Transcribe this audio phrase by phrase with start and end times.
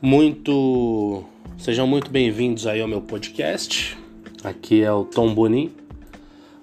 [0.00, 1.24] Muito.
[1.56, 3.96] Sejam muito bem-vindos aí ao meu podcast.
[4.44, 5.72] Aqui é o Tom Bonin,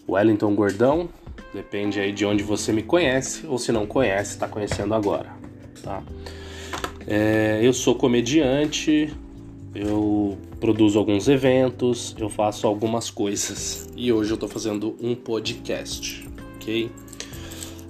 [0.07, 1.09] Wellington Gordão.
[1.51, 5.32] Depende aí de onde você me conhece ou se não conhece, está conhecendo agora,
[5.82, 6.04] tá?
[7.07, 9.11] É, eu sou comediante,
[9.73, 16.27] eu produzo alguns eventos, eu faço algumas coisas e hoje eu tô fazendo um podcast,
[16.55, 16.89] ok?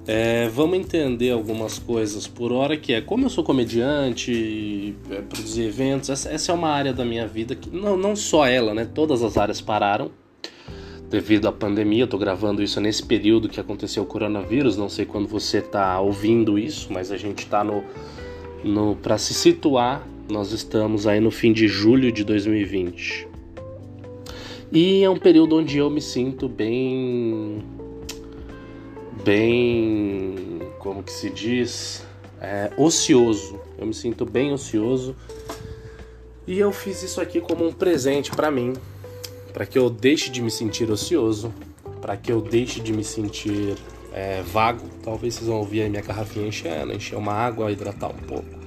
[0.06, 5.62] É, vamos entender algumas coisas por hora que é como eu sou comediante, é, produzir
[5.62, 8.84] eventos, essa, essa, é uma área da minha vida que não, não só ela, né?
[8.84, 10.10] Todas as áreas pararam
[11.08, 12.02] devido à pandemia.
[12.02, 14.76] Eu tô gravando isso nesse período que aconteceu o coronavírus.
[14.76, 17.82] Não sei quando você tá ouvindo isso, mas a gente tá no,
[18.62, 20.06] no para se situar.
[20.30, 23.28] Nós estamos aí no fim de julho de 2020.
[24.70, 27.62] E é um período onde eu me sinto bem
[29.24, 32.04] bem, como que se diz,
[32.40, 33.58] é, ocioso.
[33.78, 35.16] Eu me sinto bem ocioso.
[36.46, 38.74] E eu fiz isso aqui como um presente para mim,
[39.52, 41.52] para que eu deixe de me sentir ocioso,
[42.02, 43.76] para que eu deixe de me sentir
[44.12, 44.86] é, vago.
[45.02, 48.64] Talvez vocês vão ouvir a minha garrafinha enchendo, encher uma água, hidratar um pouco.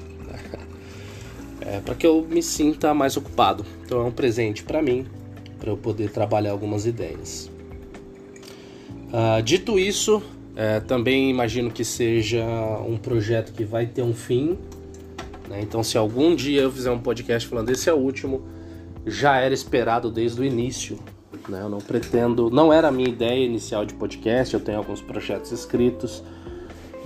[1.59, 3.65] É, para que eu me sinta mais ocupado.
[3.85, 5.05] Então é um presente para mim,
[5.59, 7.51] para eu poder trabalhar algumas ideias.
[9.07, 10.21] Uh, dito isso,
[10.59, 12.43] é, também imagino que seja
[12.79, 14.57] um projeto que vai ter um fim.
[15.47, 15.61] Né?
[15.61, 18.41] Então, se algum dia eu fizer um podcast falando esse é o último,
[19.05, 20.97] já era esperado desde o início.
[21.47, 21.61] Né?
[21.61, 24.51] Eu não pretendo, não era a minha ideia inicial de podcast.
[24.51, 26.23] Eu tenho alguns projetos escritos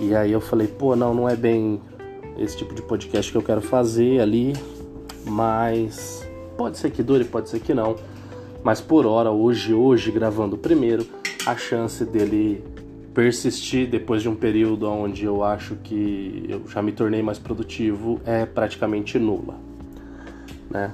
[0.00, 1.78] e aí eu falei, pô, não, não é bem
[2.38, 4.54] esse tipo de podcast que eu quero fazer ali,
[5.26, 7.96] mas pode ser que dure, pode ser que não.
[8.64, 11.06] Mas por hora, hoje, hoje gravando o primeiro,
[11.44, 12.71] a chance dele
[13.14, 18.20] persistir depois de um período onde eu acho que eu já me tornei mais produtivo
[18.24, 19.54] é praticamente nula,
[20.70, 20.92] né?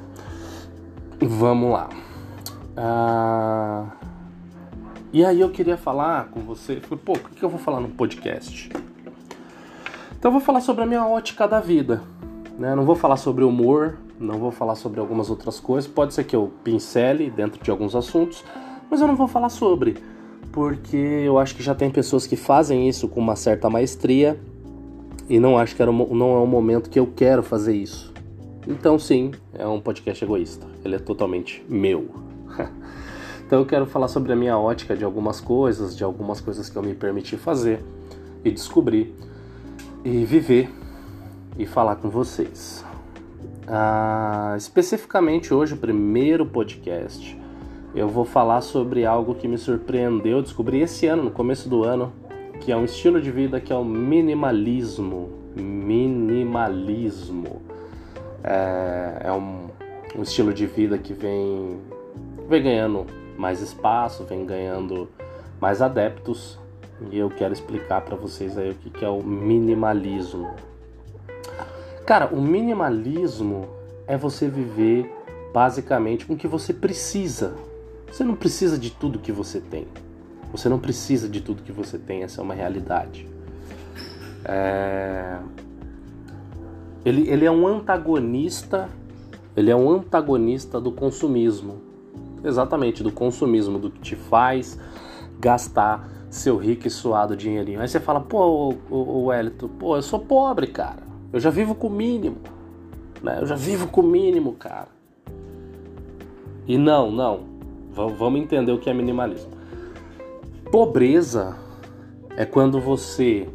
[1.20, 1.88] Vamos lá.
[2.76, 3.86] Ah,
[5.12, 7.88] e aí eu queria falar com você, falei, pô, o que eu vou falar no
[7.88, 8.70] podcast?
[10.18, 12.02] Então eu vou falar sobre a minha ótica da vida,
[12.58, 12.74] né?
[12.74, 15.88] Não vou falar sobre humor, não vou falar sobre algumas outras coisas.
[15.88, 18.44] Pode ser que eu pincele dentro de alguns assuntos,
[18.90, 19.96] mas eu não vou falar sobre
[20.52, 24.38] porque eu acho que já tem pessoas que fazem isso com uma certa maestria
[25.28, 28.12] e não acho que era, não é um momento que eu quero fazer isso.
[28.66, 30.66] Então, sim, é um podcast egoísta.
[30.84, 32.08] Ele é totalmente meu.
[33.46, 36.76] então, eu quero falar sobre a minha ótica de algumas coisas, de algumas coisas que
[36.76, 37.80] eu me permiti fazer
[38.44, 39.14] e descobrir
[40.04, 40.70] e viver
[41.58, 42.84] e falar com vocês.
[43.66, 47.38] Ah, especificamente hoje, o primeiro podcast
[47.94, 52.12] eu vou falar sobre algo que me surpreendeu, descobri esse ano, no começo do ano,
[52.60, 55.30] que é um estilo de vida que é o minimalismo.
[55.56, 57.62] Minimalismo.
[58.44, 59.68] É, é um,
[60.16, 61.80] um, estilo de vida que vem,
[62.48, 63.06] vem ganhando
[63.36, 65.08] mais espaço, vem ganhando
[65.60, 66.58] mais adeptos.
[67.10, 70.50] E eu quero explicar para vocês aí o que, que é o minimalismo.
[72.04, 73.68] Cara, o minimalismo
[74.06, 75.14] é você viver
[75.52, 77.54] basicamente com o que você precisa
[78.10, 79.86] você não precisa de tudo que você tem.
[80.52, 83.28] Você não precisa de tudo que você tem, essa é uma realidade.
[84.44, 85.38] É...
[87.04, 88.88] Ele, ele é um antagonista,
[89.56, 91.82] ele é um antagonista do consumismo.
[92.42, 94.78] Exatamente, do consumismo, do que te faz
[95.38, 97.80] gastar seu rico e suado dinheirinho.
[97.80, 101.02] Aí você fala, pô, o, Wellington, pô, eu sou pobre, cara.
[101.32, 102.38] Eu já vivo com o mínimo.
[103.22, 103.38] Né?
[103.40, 104.88] Eu já vivo com o mínimo, cara.
[106.66, 107.57] E não, não.
[108.06, 109.50] Vamos entender o que é minimalismo.
[110.70, 111.56] Pobreza
[112.36, 113.48] é quando você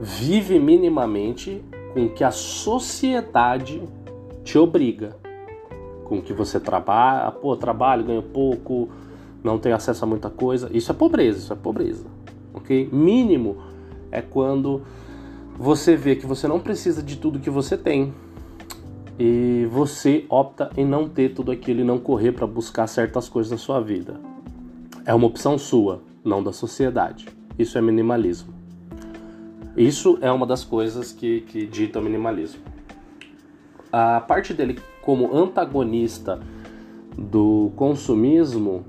[0.00, 3.82] vive minimamente com que a sociedade
[4.44, 5.16] te obriga.
[6.04, 8.88] Com que você trabalha, pô, trabalho, ganho pouco,
[9.42, 10.68] não tenho acesso a muita coisa.
[10.72, 12.04] Isso é pobreza, isso é pobreza.
[12.52, 12.88] Ok?
[12.92, 13.56] Mínimo
[14.10, 14.82] é quando
[15.56, 18.12] você vê que você não precisa de tudo que você tem
[19.18, 23.52] e você opta em não ter tudo aquilo e não correr para buscar certas coisas
[23.52, 24.18] na sua vida.
[25.04, 27.26] É uma opção sua, não da sociedade.
[27.58, 28.54] Isso é minimalismo.
[29.76, 32.60] Isso é uma das coisas que, que dita o minimalismo.
[33.90, 36.40] A parte dele como antagonista
[37.16, 38.84] do consumismo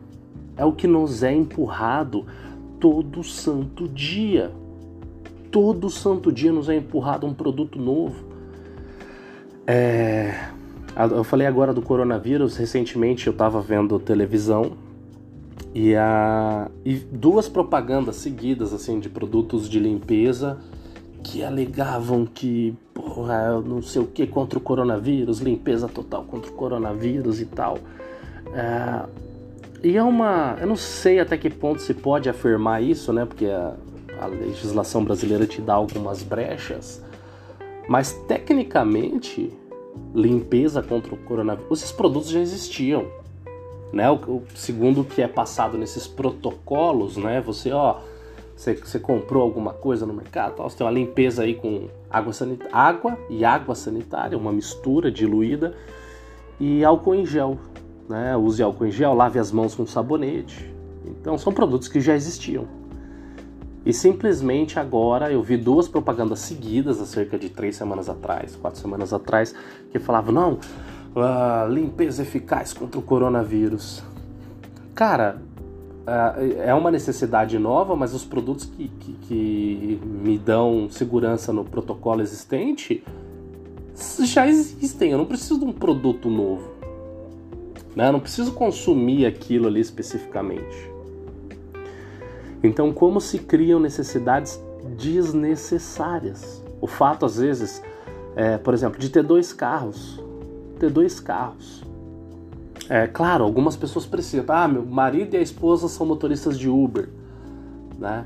[0.56, 2.26] é o que nos é empurrado
[2.80, 4.52] todo santo dia.
[5.52, 8.33] Todo santo dia nos é empurrado um produto novo
[9.66, 10.50] é,
[11.12, 12.58] eu falei agora do coronavírus.
[12.58, 14.74] Recentemente eu estava vendo televisão
[15.74, 20.58] e, a, e duas propagandas seguidas assim de produtos de limpeza
[21.24, 26.54] que alegavam que, porra, não sei o que contra o coronavírus, limpeza total contra o
[26.54, 27.80] coronavírus e tal.
[28.54, 29.06] É,
[29.82, 30.58] e é uma.
[30.60, 33.26] Eu não sei até que ponto se pode afirmar isso, né?
[33.26, 33.74] Porque a,
[34.20, 37.02] a legislação brasileira te dá algumas brechas.
[37.88, 39.52] Mas tecnicamente,
[40.14, 43.06] limpeza contra o coronavírus, esses produtos já existiam.
[43.92, 44.10] Né?
[44.10, 47.42] O, o, segundo o que é passado nesses protocolos, né?
[47.42, 48.00] Você, ó,
[48.56, 52.34] você, você comprou alguma coisa no mercado, tal, você tem uma limpeza aí com água,
[52.34, 55.76] sanita água e água sanitária, uma mistura diluída,
[56.60, 57.58] e álcool em gel.
[58.10, 58.36] Né?
[58.36, 60.74] Use álcool em gel, lave as mãos com sabonete.
[61.06, 62.68] Então são produtos que já existiam.
[63.86, 68.80] E simplesmente agora eu vi duas propagandas seguidas há cerca de três semanas atrás, quatro
[68.80, 69.54] semanas atrás,
[69.92, 74.02] que falavam, não, uh, limpeza eficaz contra o coronavírus.
[74.96, 75.42] Cara,
[76.08, 81.66] uh, é uma necessidade nova, mas os produtos que, que, que me dão segurança no
[81.66, 83.04] protocolo existente
[84.24, 85.12] já existem.
[85.12, 86.72] Eu não preciso de um produto novo.
[87.96, 88.08] Né?
[88.08, 90.93] Eu não preciso consumir aquilo ali especificamente.
[92.64, 94.64] Então, como se criam necessidades
[94.98, 96.64] desnecessárias?
[96.80, 97.84] O fato, às vezes,
[98.38, 100.24] é, por exemplo, de ter dois carros.
[100.80, 101.84] Ter dois carros.
[102.90, 104.46] É claro, algumas pessoas precisam.
[104.48, 107.10] Ah, meu marido e a esposa são motoristas de Uber,
[108.00, 108.26] né?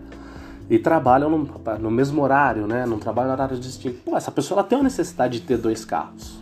[0.70, 1.50] E trabalham no,
[1.80, 2.86] no mesmo horário, né?
[2.86, 4.00] Não trabalham em horário distinto.
[4.06, 6.40] Pô, essa pessoa ela tem a necessidade de ter dois carros.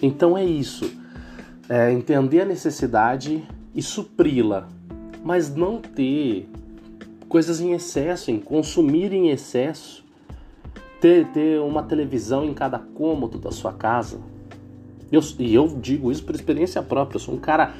[0.00, 0.90] Então é isso.
[1.68, 4.68] É entender a necessidade e supri-la
[5.26, 6.48] mas não ter
[7.28, 10.04] coisas em excesso, em consumir em excesso,
[11.00, 14.20] ter, ter uma televisão em cada cômodo da sua casa.
[15.10, 17.74] Eu, e eu digo isso por experiência própria, eu sou um cara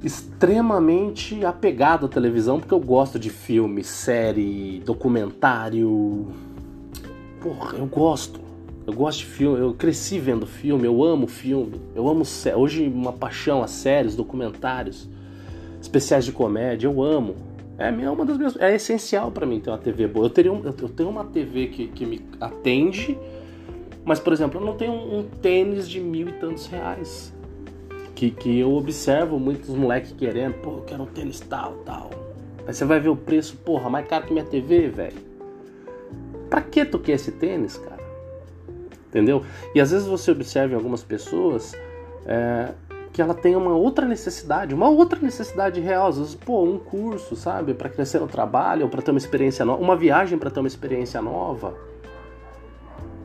[0.00, 6.28] extremamente apegado à televisão porque eu gosto de filme, série, documentário.
[7.40, 8.38] Porra, eu gosto.
[8.86, 12.22] Eu gosto de filme, eu cresci vendo filme, eu amo filme, eu amo
[12.54, 15.08] hoje uma paixão a séries, documentários
[15.94, 17.36] especiais de comédia, eu amo.
[17.78, 20.26] É, uma das minhas, é essencial para mim ter uma TV boa.
[20.26, 23.18] Eu, teria um, eu tenho uma TV que, que me atende,
[24.04, 27.32] mas, por exemplo, eu não tenho um, um tênis de mil e tantos reais.
[28.14, 32.10] Que, que eu observo muitos moleques querendo, pô, eu quero um tênis tal, tal.
[32.66, 35.34] Aí você vai ver o preço, porra, mais caro que minha TV, velho.
[36.48, 38.02] Pra que tu quer esse tênis, cara?
[39.08, 39.44] Entendeu?
[39.74, 41.72] E às vezes você observa em algumas pessoas
[42.24, 42.72] é,
[43.14, 47.36] que ela tem uma outra necessidade, uma outra necessidade real, às vezes, pô, um curso,
[47.36, 50.58] sabe, para crescer no trabalho, ou para ter uma experiência nova, uma viagem para ter
[50.58, 51.76] uma experiência nova.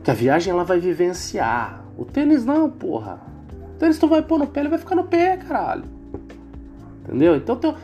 [0.04, 1.84] Que a viagem ela vai vivenciar.
[1.98, 3.20] O tênis não, porra.
[3.74, 5.82] O tênis tu vai pôr no pé, ele vai ficar no pé, caralho.
[7.02, 7.34] Entendeu?
[7.34, 7.74] Então, teu...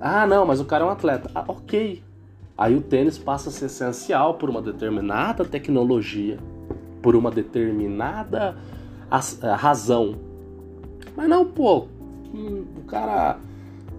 [0.00, 1.30] ah, não, mas o cara é um atleta.
[1.32, 2.02] Ah, ok.
[2.58, 6.36] Aí o tênis passa a ser essencial por uma determinada tecnologia,
[7.00, 8.56] por uma determinada
[9.56, 10.16] razão
[11.16, 11.86] mas não, pô,
[12.32, 13.38] o cara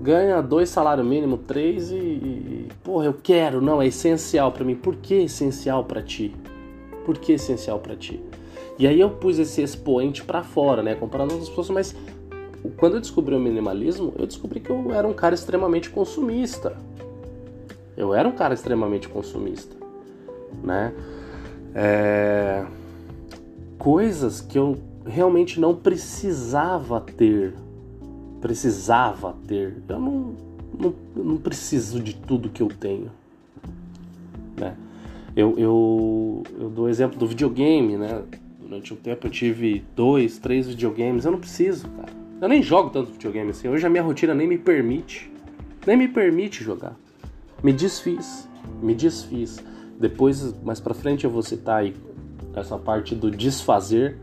[0.01, 4.75] ganha dois salários mínimo, três e, e porra, eu quero, não, é essencial para mim.
[4.75, 6.35] Por que essencial para ti?
[7.05, 8.21] Por que essencial para ti?
[8.77, 11.95] E aí eu pus esse expoente para fora, né, comparando outras pessoas, mas
[12.77, 16.75] quando eu descobri o minimalismo, eu descobri que eu era um cara extremamente consumista.
[17.95, 19.75] Eu era um cara extremamente consumista,
[20.61, 20.93] né?
[21.73, 22.65] É...
[23.77, 27.53] Coisas que eu realmente não precisava ter.
[28.41, 29.77] Precisava ter.
[29.87, 30.35] Eu não,
[30.77, 33.11] não, não preciso de tudo que eu tenho.
[34.57, 34.75] Né?
[35.35, 38.23] Eu, eu, eu dou exemplo do videogame, né?
[38.59, 41.25] Durante um tempo eu tive dois, três videogames.
[41.25, 42.11] Eu não preciso, cara.
[42.41, 43.67] Eu nem jogo tanto videogame assim.
[43.67, 45.31] Hoje a minha rotina nem me permite.
[45.85, 46.95] Nem me permite jogar.
[47.63, 48.47] Me desfiz.
[48.81, 49.63] Me desfiz.
[49.99, 51.95] Depois, mais pra frente, eu vou citar aí
[52.55, 54.17] essa parte do desfazer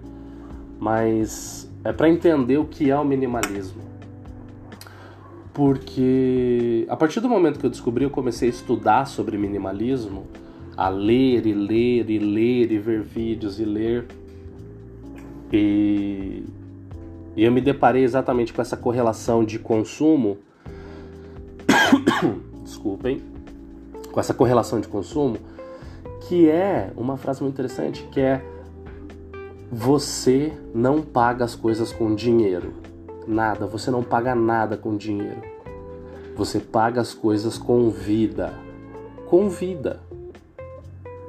[0.83, 3.81] mas é para entender o que é o minimalismo.
[5.55, 10.27] Porque a partir do momento que eu descobri, eu comecei a estudar sobre minimalismo,
[10.77, 14.09] a ler e ler e ler e ver vídeos e ler.
[15.53, 16.43] E,
[17.37, 20.39] e eu me deparei exatamente com essa correlação de consumo.
[22.65, 23.23] Desculpem.
[24.11, 25.37] Com essa correlação de consumo,
[26.27, 28.43] que é uma frase muito interessante, que é
[29.73, 32.75] você não paga as coisas com dinheiro.
[33.27, 35.41] Nada, você não paga nada com dinheiro.
[36.37, 38.53] Você paga as coisas com vida.
[39.27, 40.01] Com vida.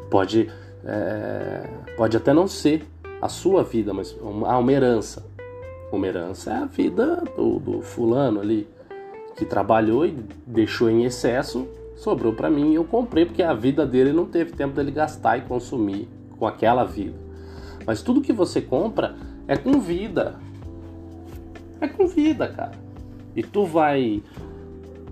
[0.09, 0.51] Pode,
[0.83, 2.85] é, pode até não ser
[3.21, 5.25] a sua vida, mas uma, uma herança.
[5.89, 8.67] Uma herança é a vida do, do fulano ali
[9.37, 10.11] que trabalhou e
[10.45, 14.51] deixou em excesso sobrou para mim e eu comprei porque a vida dele não teve
[14.51, 17.22] tempo dele gastar e consumir com aquela vida.
[17.85, 19.15] Mas tudo que você compra
[19.47, 20.39] é com vida.
[21.81, 22.71] É com vida, cara.
[23.35, 24.21] E tu vai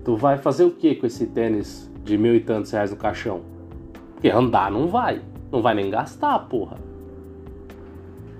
[0.04, 3.42] tu vai fazer o que com esse tênis de mil e tantos reais no caixão?
[4.14, 5.20] Porque andar não vai.
[5.50, 6.78] Não vai nem gastar, porra.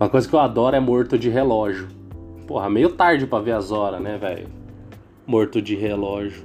[0.01, 1.89] Uma coisa que eu adoro é morto de relógio.
[2.47, 4.49] Porra, meio tarde para ver as horas, né, velho?
[5.27, 6.43] Morto de relógio.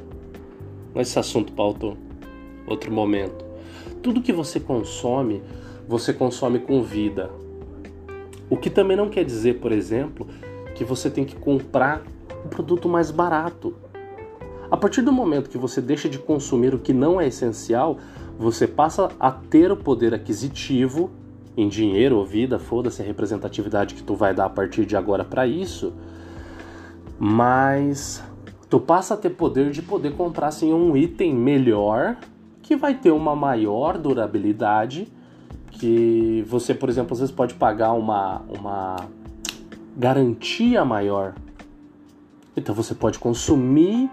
[0.94, 1.98] Mas esse assunto outro,
[2.68, 3.46] outro momento.
[4.04, 5.42] Tudo que você consome,
[5.88, 7.32] você consome com vida.
[8.50, 10.28] O que também não quer dizer, por exemplo,
[10.76, 12.04] que você tem que comprar
[12.46, 13.76] um produto mais barato.
[14.70, 17.98] A partir do momento que você deixa de consumir o que não é essencial,
[18.38, 21.10] você passa a ter o poder aquisitivo
[21.56, 25.26] em dinheiro ou vida, foda-se a representatividade que tu vai dar a partir de agora
[25.26, 25.94] para isso,
[27.18, 28.24] mas
[28.70, 32.18] tu passa a ter poder de poder comprar assim um item melhor
[32.62, 35.12] que vai ter uma maior durabilidade,
[35.80, 38.96] que você, por exemplo, às vezes pode pagar uma, uma
[39.96, 41.34] garantia maior.
[42.56, 44.10] Então você pode consumir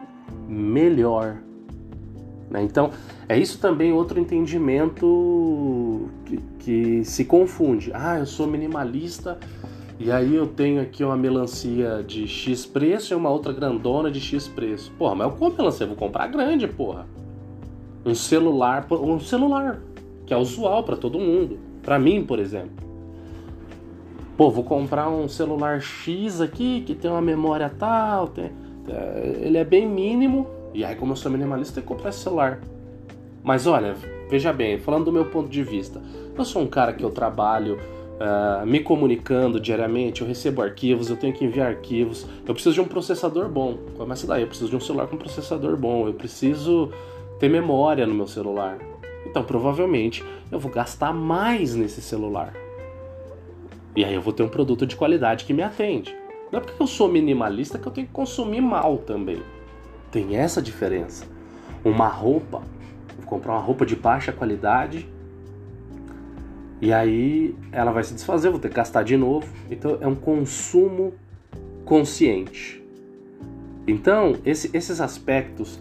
[0.48, 1.36] melhor.
[2.50, 2.62] Né?
[2.62, 2.90] Então,
[3.28, 7.90] é isso também outro entendimento que, que se confunde.
[7.94, 9.38] Ah, eu sou minimalista
[9.98, 14.20] e aí eu tenho aqui uma melancia de X preço e uma outra grandona de
[14.20, 14.92] X preço.
[14.98, 17.06] Porra, mas eu como melancia, vou comprar grande, porra.
[18.04, 19.80] Um celular, um celular,
[20.26, 21.58] que é usual para todo mundo.
[21.82, 22.84] Para mim, por exemplo.
[24.36, 28.50] Pô, vou comprar um celular X aqui que tem uma memória tal, tem,
[28.88, 30.46] é, ele é bem mínimo.
[30.72, 32.60] E aí, como eu sou minimalista, eu comprar esse celular.
[33.44, 33.94] Mas olha,
[34.28, 36.02] veja bem, falando do meu ponto de vista,
[36.36, 37.78] eu sou um cara que eu trabalho
[38.14, 42.80] uh, me comunicando diariamente, eu recebo arquivos, eu tenho que enviar arquivos, eu preciso de
[42.80, 43.78] um processador bom.
[43.96, 46.90] Começa daí, eu preciso de um celular com processador bom, eu preciso
[47.38, 48.78] ter memória no meu celular.
[49.26, 52.54] Então, provavelmente, eu vou gastar mais nesse celular.
[53.96, 56.14] E aí eu vou ter um produto de qualidade que me atende.
[56.50, 59.42] Não é porque eu sou minimalista que eu tenho que consumir mal também.
[60.10, 61.26] Tem essa diferença.
[61.84, 62.62] Uma roupa,
[63.16, 65.08] vou comprar uma roupa de baixa qualidade
[66.80, 69.48] e aí ela vai se desfazer, vou ter que gastar de novo.
[69.70, 71.14] Então é um consumo
[71.84, 72.82] consciente.
[73.86, 75.78] Então, esse, esses aspectos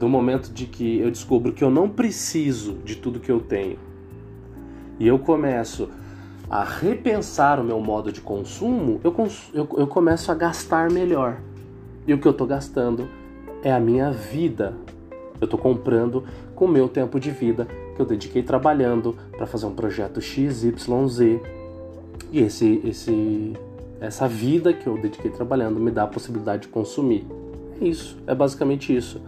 [0.00, 3.78] do momento de que eu descubro que eu não preciso de tudo que eu tenho
[5.00, 5.88] e eu começo
[6.48, 11.38] a repensar o meu modo de consumo, eu, cons eu, eu começo a gastar melhor.
[12.06, 13.08] E o que eu estou gastando
[13.62, 14.74] é a minha vida.
[15.40, 19.64] Eu estou comprando com o meu tempo de vida que eu dediquei trabalhando para fazer
[19.64, 21.40] um projeto XYZ.
[22.30, 23.54] E esse, esse,
[24.00, 27.26] essa vida que eu dediquei trabalhando me dá a possibilidade de consumir.
[27.80, 29.20] É isso, é basicamente isso.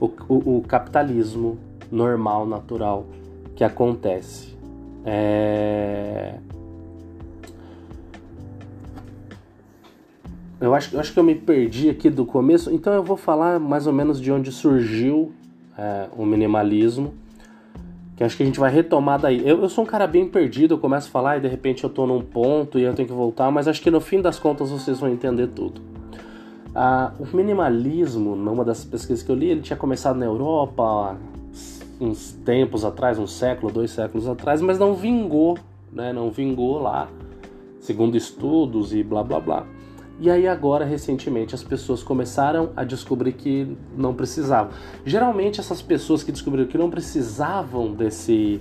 [0.00, 1.58] O, o, o capitalismo
[1.90, 3.06] normal, natural
[3.54, 4.56] que acontece.
[5.04, 6.34] É...
[10.60, 13.60] Eu acho, eu acho que eu me perdi aqui do começo, então eu vou falar
[13.60, 15.32] mais ou menos de onde surgiu
[15.76, 17.12] é, o minimalismo,
[18.16, 19.46] que acho que a gente vai retomar daí.
[19.46, 21.90] Eu, eu, sou um cara bem perdido, eu começo a falar e de repente eu
[21.90, 24.70] tô num ponto e eu tenho que voltar, mas acho que no fim das contas
[24.70, 25.82] vocês vão entender tudo.
[26.78, 31.16] Ah, o minimalismo, numa das pesquisas que eu li, ele tinha começado na Europa
[31.98, 35.56] uns tempos atrás, um século, dois séculos atrás, mas não vingou,
[35.90, 36.12] né?
[36.12, 37.08] Não vingou lá,
[37.80, 39.66] segundo estudos e blá blá blá.
[40.20, 44.72] E aí agora recentemente as pessoas começaram a descobrir que não precisavam.
[45.02, 48.60] Geralmente essas pessoas que descobriram que não precisavam desse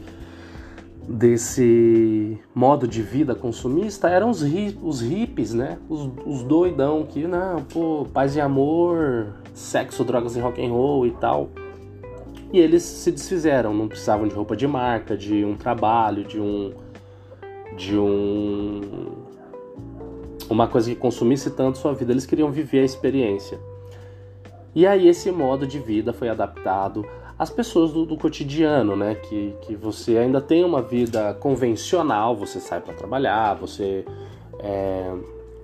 [1.07, 5.77] desse modo de vida consumista eram os, hi, os hippies, né?
[5.87, 11.05] Os, os doidão que não, pô, paz e amor, sexo, drogas e rock and roll
[11.05, 11.49] e tal.
[12.51, 16.73] E eles se desfizeram, não precisavam de roupa de marca, de um trabalho, de um
[17.75, 18.81] de um
[20.49, 23.59] uma coisa que consumisse tanto sua vida, eles queriam viver a experiência.
[24.75, 27.05] E aí esse modo de vida foi adaptado
[27.37, 29.15] às pessoas do, do cotidiano, né?
[29.15, 34.05] Que, que você ainda tem uma vida convencional, você sai para trabalhar, você
[34.59, 35.13] é,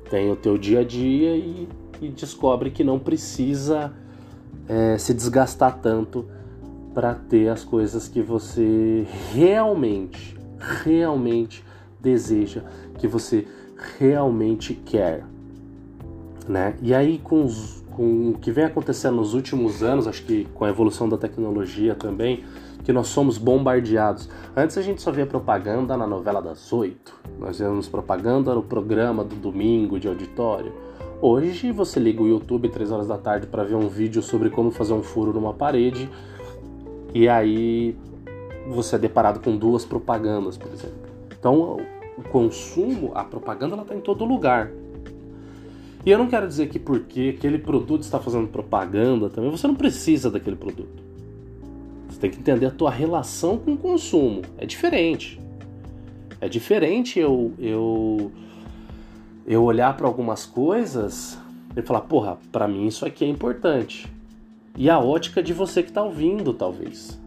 [0.10, 1.68] tem o teu dia a dia e,
[2.01, 3.94] e descobre que não precisa
[4.68, 6.25] é, se desgastar tanto
[6.94, 10.38] para ter as coisas que você realmente,
[10.84, 11.63] realmente
[12.01, 12.63] deseja,
[12.98, 13.48] que você
[13.98, 15.24] realmente quer,
[16.48, 16.75] né?
[16.82, 20.65] E aí com, os, com o que vem acontecendo nos últimos anos, acho que com
[20.65, 22.43] a evolução da tecnologia também,
[22.84, 24.27] que nós somos bombardeados.
[24.58, 29.24] Antes a gente só via propaganda na novela das oito, nós vemos propaganda no programa
[29.24, 30.74] do domingo de auditório.
[31.22, 34.72] Hoje você liga o YouTube três horas da tarde para ver um vídeo sobre como
[34.72, 36.10] fazer um furo numa parede
[37.13, 37.96] E aí
[38.67, 41.12] você é deparado com duas propagandas, por exemplo.
[41.38, 41.77] Então,
[42.17, 44.72] o consumo, a propaganda, ela está em todo lugar.
[46.05, 49.75] E eu não quero dizer que porque aquele produto está fazendo propaganda também, você não
[49.75, 51.03] precisa daquele produto.
[52.10, 54.41] Você tem que entender a tua relação com o consumo.
[54.58, 55.39] É diferente.
[56.39, 58.31] É diferente eu eu
[59.46, 61.38] eu olhar para algumas coisas
[61.75, 64.08] e falar, porra, para mim isso aqui é importante.
[64.75, 67.20] E a ótica de você que está ouvindo, talvez.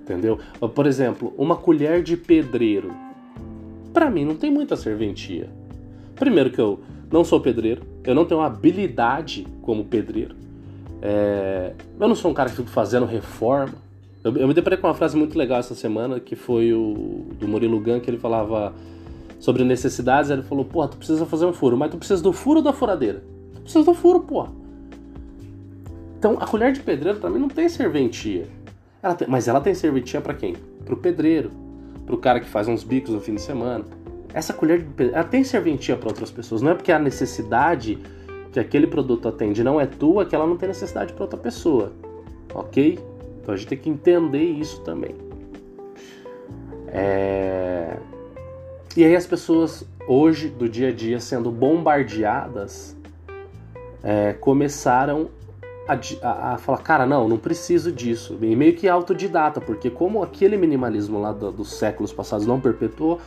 [0.00, 0.38] Entendeu?
[0.74, 2.92] Por exemplo, uma colher de pedreiro.
[3.92, 5.50] Para mim não tem muita serventia.
[6.14, 6.80] Primeiro que eu
[7.12, 10.34] não sou pedreiro, eu não tenho habilidade como pedreiro.
[11.02, 11.72] É...
[11.98, 13.74] eu não sou um cara que fica fazendo reforma.
[14.24, 17.46] Eu, eu, me deparei com uma frase muito legal essa semana que foi o do
[17.46, 18.72] Murilo Gun, que ele falava
[19.38, 20.30] sobre necessidades.
[20.30, 22.72] Ele falou: Porra, tu precisa fazer um furo, mas tu precisa do furo ou da
[22.72, 23.22] furadeira?
[23.54, 24.50] Tu precisa do furo, porra.
[26.18, 28.46] Então a colher de pedreiro mim não tem serventia.
[29.02, 30.54] Ela tem, mas ela tem serventia para quem?
[30.84, 31.50] Pro pedreiro,
[32.06, 33.84] pro cara que faz uns bicos no fim de semana.
[34.34, 36.62] Essa colher ela tem serventia para outras pessoas.
[36.62, 37.98] Não é porque a necessidade
[38.52, 41.92] que aquele produto atende não é tua que ela não tem necessidade para outra pessoa.
[42.54, 42.98] Ok?
[43.40, 45.14] Então a gente tem que entender isso também.
[46.88, 47.96] É...
[48.96, 52.96] E aí as pessoas hoje do dia a dia sendo bombardeadas
[54.02, 55.30] é, começaram
[55.88, 58.38] a, a, a, falar, cara, não, não preciso disso.
[58.40, 63.20] E meio que autodidata, porque como aquele minimalismo lá do, dos séculos passados não perpetuou,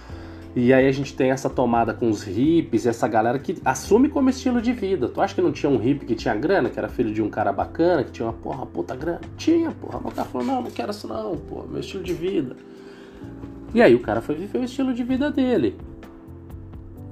[0.56, 4.30] e aí a gente tem essa tomada com os hippies, essa galera que assume como
[4.30, 5.10] estilo de vida.
[5.10, 7.30] Tu acha que não tinha um hippie que tinha grana, que era filho de um
[7.30, 9.20] cara bacana, que tinha uma porra, puta grana?
[9.36, 10.00] Tinha, porra.
[10.00, 12.56] O cara falou, não, não quero isso não, porra, meu estilo de vida.
[13.74, 15.76] E aí o cara foi viver o estilo de vida dele.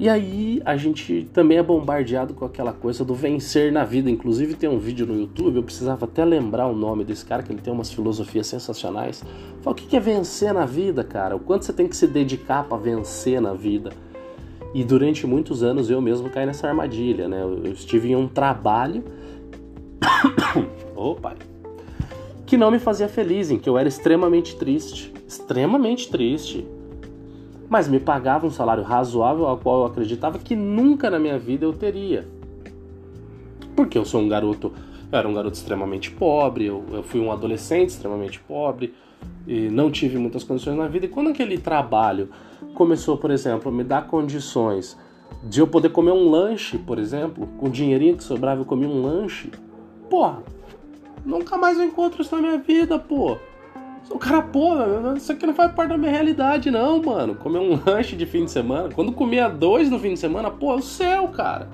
[0.03, 4.11] E aí a gente também é bombardeado com aquela coisa do vencer na vida.
[4.11, 7.53] Inclusive tem um vídeo no YouTube, eu precisava até lembrar o nome desse cara, que
[7.53, 9.23] ele tem umas filosofias sensacionais.
[9.61, 11.37] Fala, o que é vencer na vida, cara?
[11.37, 13.93] O quanto você tem que se dedicar para vencer na vida?
[14.73, 17.41] E durante muitos anos eu mesmo caí nessa armadilha, né?
[17.41, 19.05] Eu estive em um trabalho.
[20.97, 21.33] Opa!
[22.45, 25.13] Que não me fazia feliz, em que eu era extremamente triste.
[25.25, 26.67] Extremamente triste
[27.73, 31.65] mas me pagava um salário razoável ao qual eu acreditava que nunca na minha vida
[31.65, 32.27] eu teria.
[33.75, 34.71] Porque eu sou um garoto,
[35.11, 38.93] eu era um garoto extremamente pobre, eu, eu fui um adolescente extremamente pobre
[39.47, 41.07] e não tive muitas condições na vida.
[41.07, 42.29] E quando aquele trabalho
[42.75, 44.95] começou, por exemplo, a me dar condições
[45.41, 48.87] de eu poder comer um lanche, por exemplo, com o dinheirinho que sobrava eu comia
[48.87, 49.49] um lanche,
[50.11, 50.43] porra,
[51.25, 53.35] nunca mais eu encontro isso na minha vida, pô.
[54.09, 54.75] O cara, pô,
[55.15, 57.35] isso aqui não faz parte da minha realidade, não, mano.
[57.35, 58.89] Comer um lanche de fim de semana.
[58.93, 61.69] Quando comia dois no fim de semana, pô, é o céu, cara.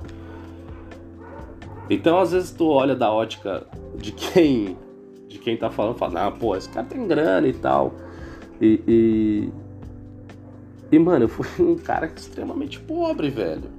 [1.90, 3.66] Então, às vezes, tu olha da ótica
[3.96, 4.78] de quem
[5.30, 7.94] de quem tá falando, fala, ah, pô, esse cara tem grana e tal.
[8.60, 9.50] E, e,
[10.92, 13.79] e mano, eu fui um cara extremamente pobre, velho.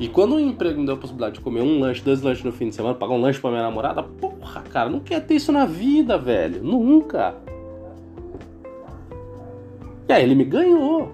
[0.00, 2.52] E quando um emprego me deu a possibilidade de comer um lanche, dois lanches no
[2.52, 5.50] fim de semana, pagar um lanche pra minha namorada, porra, cara, não quer ter isso
[5.50, 6.62] na vida, velho.
[6.62, 7.34] Nunca.
[10.08, 11.12] E aí ele me ganhou.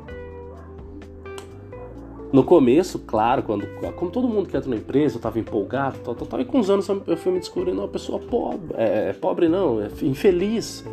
[2.30, 6.14] No começo, claro, quando como todo mundo que entra na empresa, eu tava empolgado, tal,
[6.14, 8.74] tal, tal, e com os anos eu fui me descobrindo uma pessoa pobre.
[8.76, 10.84] É, é pobre não, é infeliz.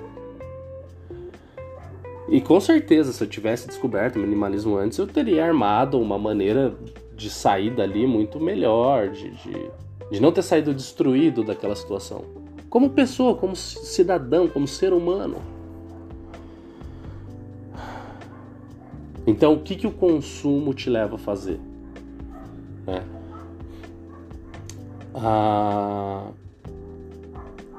[2.29, 6.73] E com certeza, se eu tivesse descoberto o minimalismo antes, eu teria armado uma maneira
[7.21, 9.71] de sair dali muito melhor, de, de,
[10.11, 12.23] de não ter saído destruído daquela situação.
[12.69, 15.37] Como pessoa, como cidadão, como ser humano.
[19.27, 21.59] Então, o que, que o consumo te leva a fazer?
[22.87, 23.03] É.
[25.13, 26.31] Ah,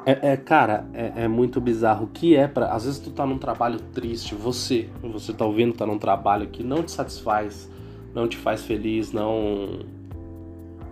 [0.05, 2.05] é, é, cara, é, é, muito bizarro.
[2.05, 5.75] O que é para Às vezes tu tá num trabalho triste, você, você tá ouvindo,
[5.75, 7.69] tá num trabalho que não te satisfaz,
[8.15, 9.81] não te faz feliz, não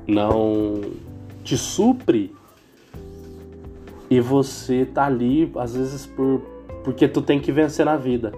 [0.06, 0.80] não
[1.44, 2.35] te supre
[4.11, 6.42] e você tá ali às vezes por
[6.83, 8.33] porque tu tem que vencer na vida.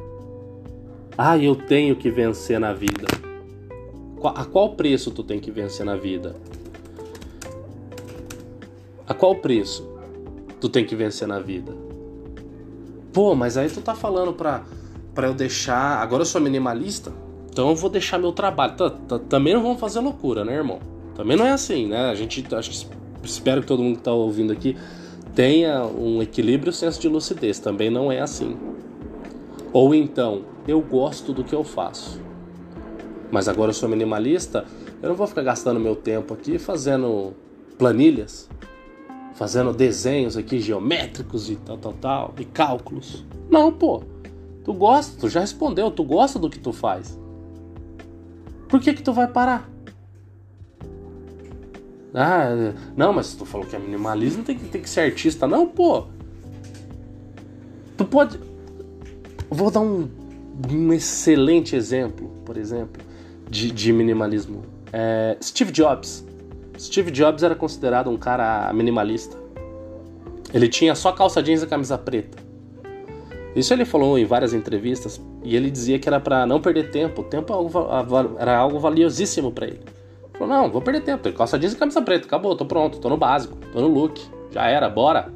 [1.17, 3.07] Ah, eu tenho que vencer na vida.
[4.35, 6.37] A qual preço tu tem que vencer na vida?
[9.07, 9.89] A qual preço
[10.61, 11.73] tu tem que vencer na vida?
[13.13, 14.65] Pô, mas aí tu tá falando pra,
[15.15, 16.01] pra eu deixar.
[16.01, 17.13] Agora eu sou minimalista?
[17.53, 18.75] Então eu vou deixar meu trabalho.
[19.29, 20.81] Também não vamos fazer loucura, né, irmão?
[21.15, 22.09] Também não é assim, né?
[22.09, 22.87] A gente acho que,
[23.23, 24.75] espero que todo mundo que tá ouvindo aqui
[25.35, 27.59] tenha um equilíbrio e senso de lucidez.
[27.59, 28.57] Também não é assim.
[29.71, 32.19] Ou então, eu gosto do que eu faço.
[33.31, 34.65] Mas agora eu sou minimalista,
[35.03, 37.35] eu não vou ficar gastando meu tempo aqui fazendo
[37.77, 38.49] planilhas.
[39.35, 43.25] fazendo desenhos aqui geométricos e tal, tal, tal, e cálculos.
[43.51, 44.03] Não, pô.
[44.65, 47.19] Tu gosta, tu já respondeu, tu gosta do que tu faz.
[48.73, 49.69] Por que que tu vai parar?
[52.15, 55.47] Ah, não, mas tu falou que é minimalismo, tem que, tem que ser artista.
[55.47, 56.07] Não, pô.
[57.99, 58.41] Tu pode.
[59.51, 60.09] Vou dar um,
[60.71, 63.03] um excelente exemplo, por exemplo,
[63.47, 64.65] de, de minimalismo.
[64.91, 66.25] É, Steve Jobs.
[66.79, 69.37] Steve Jobs era considerado um cara minimalista.
[70.55, 72.39] Ele tinha só calça jeans e camisa preta.
[73.55, 77.21] Isso ele falou em várias entrevistas e ele dizia que era para não perder tempo.
[77.21, 79.81] O tempo é era algo valiosíssimo para ele.
[79.83, 81.23] Ele falou: "Não, vou perder tempo.
[81.23, 82.27] Tenho calça jeans e camisa preta.
[82.27, 84.21] Acabou, tô pronto, tô no básico, tô no look.
[84.51, 85.31] Já era, bora".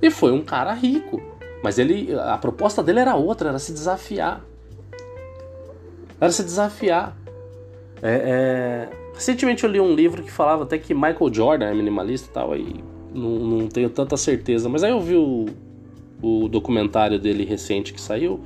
[0.00, 1.20] E foi um cara rico,
[1.62, 4.44] mas ele a proposta dele era outra, era se desafiar.
[6.20, 7.16] Era se desafiar.
[8.00, 9.12] É, é...
[9.14, 12.52] Recentemente eu li um livro que falava até que Michael Jordan é minimalista e tal,
[12.52, 12.82] aí
[13.14, 15.46] não, não tenho tanta certeza, mas aí eu vi o,
[16.22, 18.40] o documentário dele recente que saiu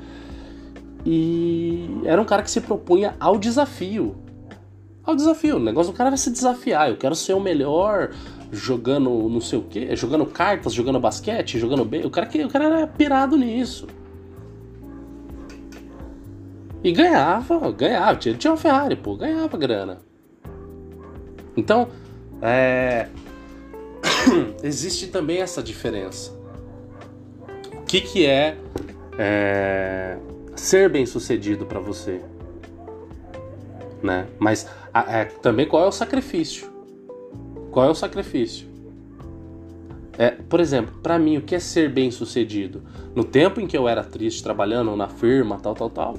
[1.06, 4.16] e era um cara que se propunha ao desafio.
[5.04, 6.90] Ao desafio, o negócio do cara era se desafiar.
[6.90, 8.10] Eu quero ser o melhor
[8.50, 12.04] jogando não sei o que, jogando cartas, jogando basquete, jogando bem.
[12.04, 13.86] O cara, o cara era pirado nisso.
[16.82, 18.18] E ganhava, ganhava.
[18.24, 19.98] Ele tinha uma Ferrari, pô, ganhava grana.
[21.56, 21.88] Então,
[22.42, 23.08] é...
[24.62, 26.35] existe também essa diferença.
[27.96, 28.58] Que, que é,
[29.18, 30.18] é
[30.54, 32.20] ser bem sucedido para você?
[34.02, 34.26] Né?
[34.38, 36.70] Mas é, também qual é o sacrifício?
[37.70, 38.68] Qual é o sacrifício?
[40.18, 42.82] É, por exemplo, para mim, o que é ser bem sucedido?
[43.14, 46.14] No tempo em que eu era triste, trabalhando na firma, tal, tal, tal,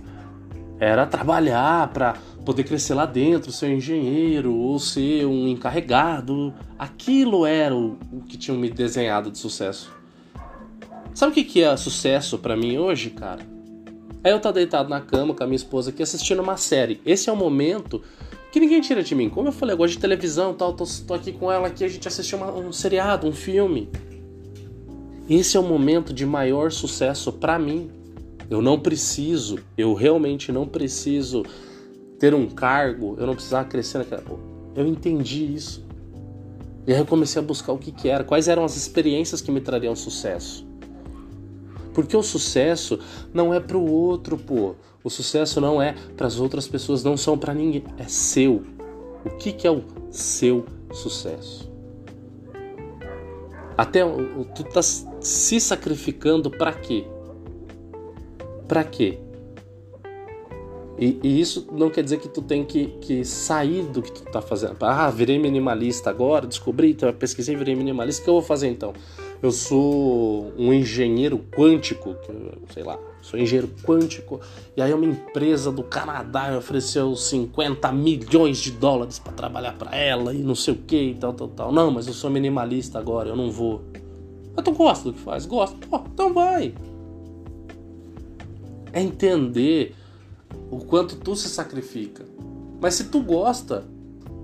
[0.79, 6.51] era trabalhar para poder crescer lá dentro, ser engenheiro ou ser um encarregado.
[6.79, 9.96] Aquilo era o, o que tinham me desenhado de sucesso.
[11.17, 13.41] Sabe o que, que é sucesso para mim hoje, cara?
[14.23, 17.01] É eu estar tá deitado na cama com a minha esposa aqui assistindo uma série.
[17.03, 18.03] Esse é o momento
[18.51, 19.27] que ninguém tira de mim.
[19.27, 21.87] Como eu falei, eu gosto de televisão tal, tô, tô aqui com ela aqui, a
[21.87, 23.89] gente assistiu uma, um seriado, um filme.
[25.27, 27.89] Esse é o momento de maior sucesso para mim.
[28.47, 31.43] Eu não preciso, eu realmente não preciso
[32.19, 34.21] ter um cargo, eu não precisava crescer naquela.
[34.75, 35.83] Eu entendi isso.
[36.85, 39.49] E aí eu comecei a buscar o que, que era, quais eram as experiências que
[39.49, 40.66] me trariam sucesso.
[41.97, 42.99] Porque o sucesso
[43.33, 44.75] não é para o outro, pô.
[45.03, 48.61] O sucesso não é para as outras pessoas, não são para ninguém, é seu.
[49.25, 51.67] O que, que é o seu sucesso?
[53.75, 54.01] Até
[54.53, 57.07] tu tá se sacrificando para quê?
[58.67, 59.17] Para quê?
[60.99, 64.23] E, e, isso não quer dizer que tu tem que, que sair do que tu
[64.31, 64.77] tá fazendo.
[64.81, 68.21] Ah, virei minimalista agora, descobri, então pesquisei, virei minimalista.
[68.21, 68.93] O que eu vou fazer então?
[69.41, 72.15] Eu sou um engenheiro quântico,
[72.73, 74.39] sei lá, sou engenheiro quântico,
[74.75, 79.95] e aí uma empresa do Canadá me ofereceu 50 milhões de dólares para trabalhar para
[79.95, 81.71] ela e não sei o que e tal, tal, tal.
[81.71, 83.81] Não, mas eu sou minimalista agora, eu não vou.
[84.55, 85.45] Mas tu gosta do que faz?
[85.45, 85.77] Gosto.
[85.87, 86.73] Pô, então vai
[88.97, 89.95] é entender
[90.71, 92.25] o quanto tu se sacrifica.
[92.81, 93.85] Mas se tu gosta,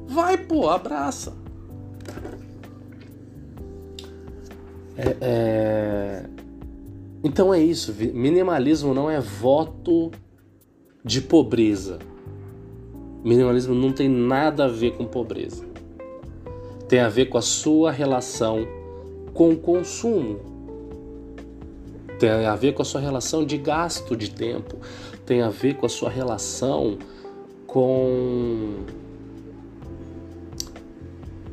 [0.06, 1.34] vai, pô, abraça.
[4.98, 6.26] É, é...
[7.24, 7.94] Então é isso.
[8.14, 10.12] Minimalismo não é voto
[11.04, 12.00] de pobreza.
[13.24, 15.66] Minimalismo não tem nada a ver com pobreza.
[16.88, 18.68] Tem a ver com a sua relação
[19.34, 20.54] com o consumo
[22.24, 24.78] tem a ver com a sua relação de gasto de tempo,
[25.26, 26.98] tem a ver com a sua relação
[27.68, 28.86] com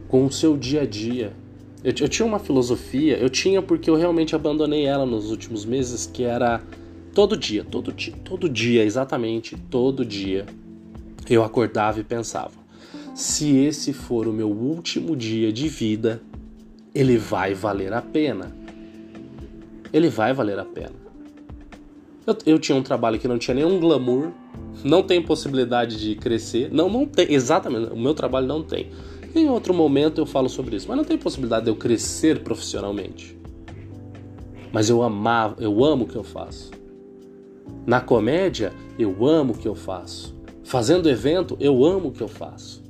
[0.07, 1.33] com o seu dia a dia.
[1.83, 6.07] Eu, eu tinha uma filosofia, eu tinha porque eu realmente abandonei ela nos últimos meses,
[6.07, 6.63] que era
[7.15, 10.47] todo dia, todo dia, todo dia, exatamente, todo dia.
[11.29, 12.53] Eu acordava e pensava:
[13.15, 16.21] se esse for o meu último dia de vida,
[16.95, 18.61] ele vai valer a pena
[19.93, 20.93] ele vai valer a pena.
[22.27, 24.31] Eu, eu, tinha um trabalho que não tinha nenhum glamour,
[24.85, 26.71] não tem possibilidade de crescer.
[26.73, 28.91] Não, não tem, exatamente, o meu trabalho não tem.
[29.35, 33.39] Em outro momento eu falo sobre isso, mas não tem possibilidade de eu crescer profissionalmente.
[34.73, 36.71] Mas eu amava, eu amo o que eu faço.
[37.87, 40.35] Na comédia, eu amo o que eu faço.
[40.65, 42.83] Fazendo evento, eu amo o que eu faço.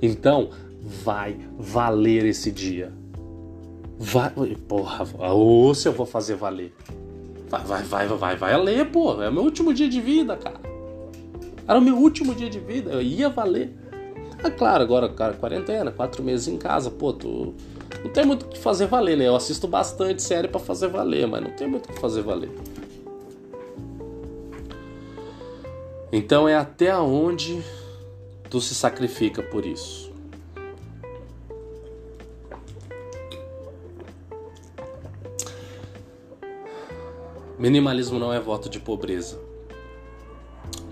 [0.00, 0.50] Então,
[0.80, 2.92] vai valer esse dia.
[3.98, 4.30] Vai,
[4.66, 6.72] porra, ou se eu vou fazer valer.
[7.48, 9.24] Vai, vai, vai, vai, vai valer, porra.
[9.24, 10.60] É o meu último dia de vida, cara.
[11.66, 13.76] Era o meu último dia de vida, eu ia valer.
[14.42, 17.54] Ah, claro, agora, cara, quarentena, quatro meses em casa, pô, tu
[18.02, 19.28] não tem muito o que fazer valer, né?
[19.28, 22.50] Eu assisto bastante série para fazer valer, mas não tem muito o que fazer valer.
[26.10, 27.62] Então é até onde
[28.48, 30.10] tu se sacrifica por isso.
[37.58, 39.38] Minimalismo não é voto de pobreza.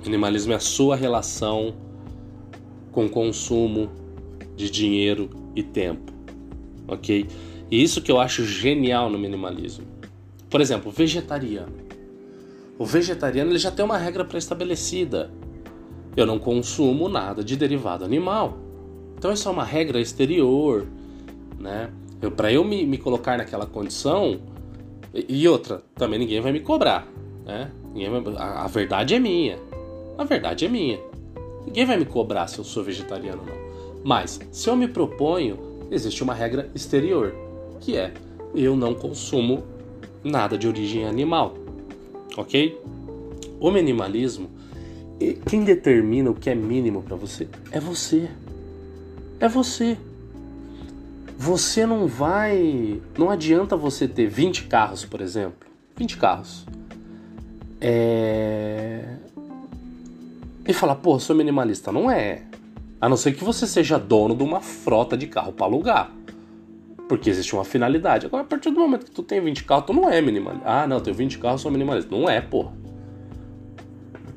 [0.04, 1.88] Minimalismo é a sua relação
[2.98, 3.88] com consumo
[4.56, 6.12] de dinheiro e tempo,
[6.88, 7.28] ok?
[7.70, 9.84] E isso que eu acho genial no minimalismo.
[10.50, 11.76] Por exemplo, vegetariano.
[12.76, 15.30] O vegetariano ele já tem uma regra pré-estabelecida.
[16.16, 18.58] Eu não consumo nada de derivado animal.
[19.16, 20.84] Então isso é uma regra exterior,
[21.56, 21.92] né?
[22.37, 24.40] Para eu me, me colocar naquela condição,
[25.14, 27.06] e outra, também ninguém vai me cobrar,
[27.46, 27.70] né?
[27.94, 29.56] Vai, a, a, verdade é minha.
[30.18, 30.98] A verdade é minha.
[31.68, 33.68] Ninguém vai me cobrar se eu sou vegetariano ou não.
[34.02, 35.59] Mas, se eu me proponho,
[35.90, 37.35] existe uma regra exterior,
[37.78, 38.14] que é
[38.54, 39.62] eu não consumo
[40.24, 41.52] nada de origem animal.
[42.38, 42.81] Ok?
[43.61, 44.48] O minimalismo,
[45.46, 48.31] quem determina o que é mínimo para você é você.
[49.38, 49.98] É você.
[51.37, 52.98] Você não vai.
[53.18, 55.68] Não adianta você ter 20 carros, por exemplo.
[55.98, 56.64] 20 carros.
[57.78, 59.17] É.
[60.68, 61.90] E falar, pô, sou minimalista.
[61.90, 62.42] Não é.
[63.00, 66.12] A não ser que você seja dono de uma frota de carro para alugar.
[67.09, 68.26] Porque existe uma finalidade.
[68.26, 70.68] Agora, a partir do momento que tu tem 20 carros, tu não é minimalista.
[70.68, 72.14] Ah, não, tenho 20 carros, sou minimalista.
[72.14, 72.66] Não é, pô.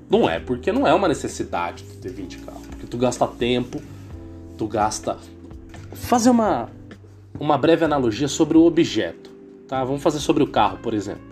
[0.10, 2.66] Não é, porque não é uma necessidade tu ter 20 carros.
[2.68, 3.82] Porque tu gasta tempo,
[4.58, 5.18] tu gasta.
[5.92, 6.70] Fazer uma,
[7.38, 9.30] uma breve analogia sobre o objeto.
[9.68, 9.84] Tá?
[9.84, 11.24] Vamos fazer sobre o carro, por exemplo.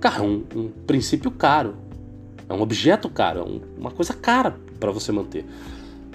[0.00, 1.87] Carro é um, um princípio caro.
[2.48, 5.44] É um objeto caro, é um, uma coisa cara para você manter.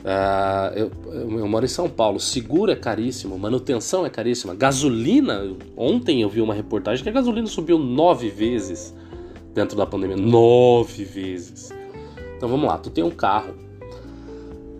[0.04, 0.91] Uh, eu,
[1.39, 5.56] eu, moro em São Paulo, seguro é caríssimo, manutenção é caríssima, gasolina.
[5.78, 8.93] Ontem eu vi uma reportagem que a gasolina subiu nove vezes
[9.54, 10.17] dentro da pandemia.
[10.17, 11.72] Nove vezes.
[12.36, 13.54] Então vamos lá, tu tem um carro,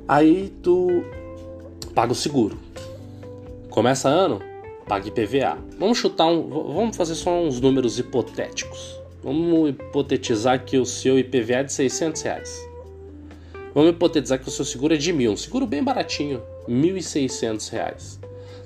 [0.08, 1.06] aí tu
[1.96, 2.58] paga o seguro.
[3.70, 4.42] Começa ano,
[4.88, 5.58] pague PVA.
[5.80, 6.50] Vamos chutar um.
[6.74, 9.03] Vamos fazer só uns números hipotéticos.
[9.23, 12.69] Vamos hipotetizar que o seu IPVA é de 600 reais.
[13.73, 15.31] Vamos hipotetizar que o seu seguro é de mil.
[15.31, 18.19] Um seguro bem baratinho, 1.600 reais.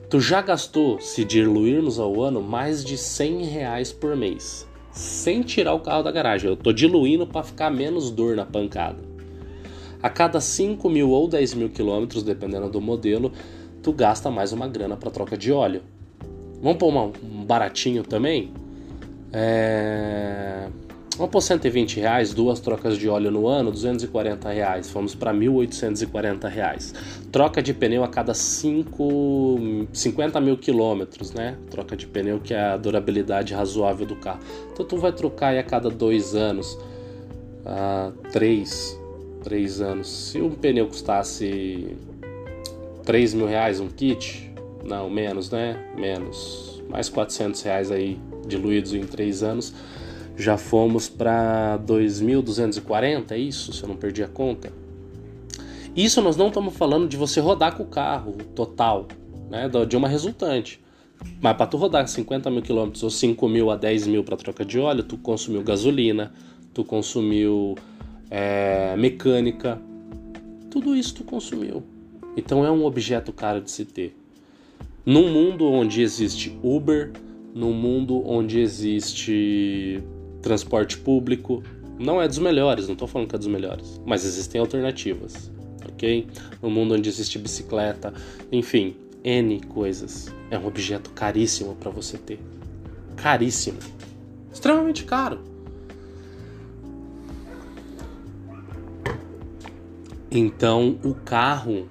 [0.09, 4.67] Tu já gastou, se diluirmos ao ano, mais de 100 reais por mês.
[4.91, 6.49] Sem tirar o carro da garagem.
[6.49, 8.97] Eu tô diluindo para ficar menos dor na pancada.
[10.01, 13.31] A cada 5 mil ou 10 mil quilômetros, dependendo do modelo,
[13.83, 15.83] tu gasta mais uma grana para troca de óleo.
[16.61, 18.51] Vamos pôr um baratinho também?
[19.39, 20.67] É...
[21.15, 24.89] Vamos pôr 120 reais, duas trocas de óleo no ano, 240 reais.
[24.89, 26.93] Fomos para 1.840 reais.
[27.31, 31.57] Troca de pneu a cada 5, 50 mil quilômetros, né?
[31.69, 34.39] Troca de pneu que é a durabilidade razoável do carro.
[34.71, 36.77] Então tu vai trocar aí a cada dois anos,
[37.65, 38.99] a três,
[39.43, 40.07] três anos.
[40.07, 41.95] Se um pneu custasse
[43.05, 44.53] 3 mil reais um kit?
[44.83, 45.83] Não, menos, né?
[45.97, 46.83] Menos.
[46.89, 49.73] Mais 400 reais aí diluídos em 3 anos.
[50.35, 53.73] Já fomos para 2.240, é isso?
[53.73, 54.71] Se eu não perdi a conta.
[55.95, 59.07] Isso nós não estamos falando de você rodar com o carro total,
[59.49, 59.67] né?
[59.87, 60.79] De uma resultante.
[61.41, 64.63] Mas para tu rodar 50 mil quilômetros ou 5 mil a 10 mil para troca
[64.63, 66.31] de óleo, tu consumiu gasolina,
[66.73, 67.75] tu consumiu
[68.29, 69.81] é, mecânica,
[70.69, 71.83] tudo isso tu consumiu.
[72.35, 74.15] Então é um objeto caro de se ter.
[75.03, 77.11] Num mundo onde existe Uber,
[77.57, 80.03] num mundo onde existe
[80.43, 81.63] transporte público,
[81.97, 85.51] não é dos melhores, não estou falando que é dos melhores, mas existem alternativas,
[85.91, 86.27] ok?
[86.61, 88.13] No mundo onde existe bicicleta,
[88.51, 90.31] enfim, N coisas.
[90.51, 92.39] É um objeto caríssimo para você ter.
[93.15, 93.79] Caríssimo.
[94.53, 95.39] Extremamente caro.
[100.29, 101.89] Então, o carro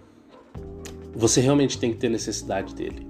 [1.12, 3.05] você realmente tem que ter necessidade dele.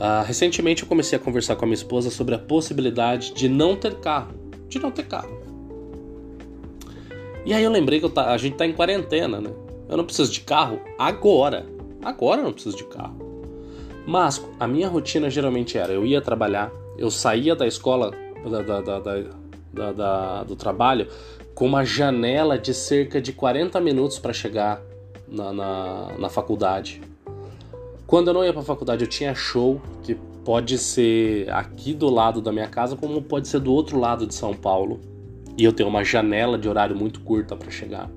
[0.00, 3.76] Uh, recentemente eu comecei a conversar com a minha esposa sobre a possibilidade de não
[3.76, 4.32] ter carro.
[4.66, 5.38] De não ter carro.
[7.44, 9.50] E aí eu lembrei que eu tá, a gente tá em quarentena, né?
[9.90, 11.66] Eu não preciso de carro agora.
[12.02, 13.18] Agora eu não preciso de carro.
[14.06, 18.10] Mas a minha rotina geralmente era: eu ia trabalhar, eu saía da escola,
[18.42, 21.08] da, da, da do trabalho,
[21.54, 24.80] com uma janela de cerca de 40 minutos para chegar
[25.28, 27.02] na, na, na faculdade.
[28.10, 32.10] Quando eu não ia para a faculdade, eu tinha show, que pode ser aqui do
[32.10, 34.98] lado da minha casa, como pode ser do outro lado de São Paulo.
[35.56, 38.10] E eu tenho uma janela de horário muito curta para chegar.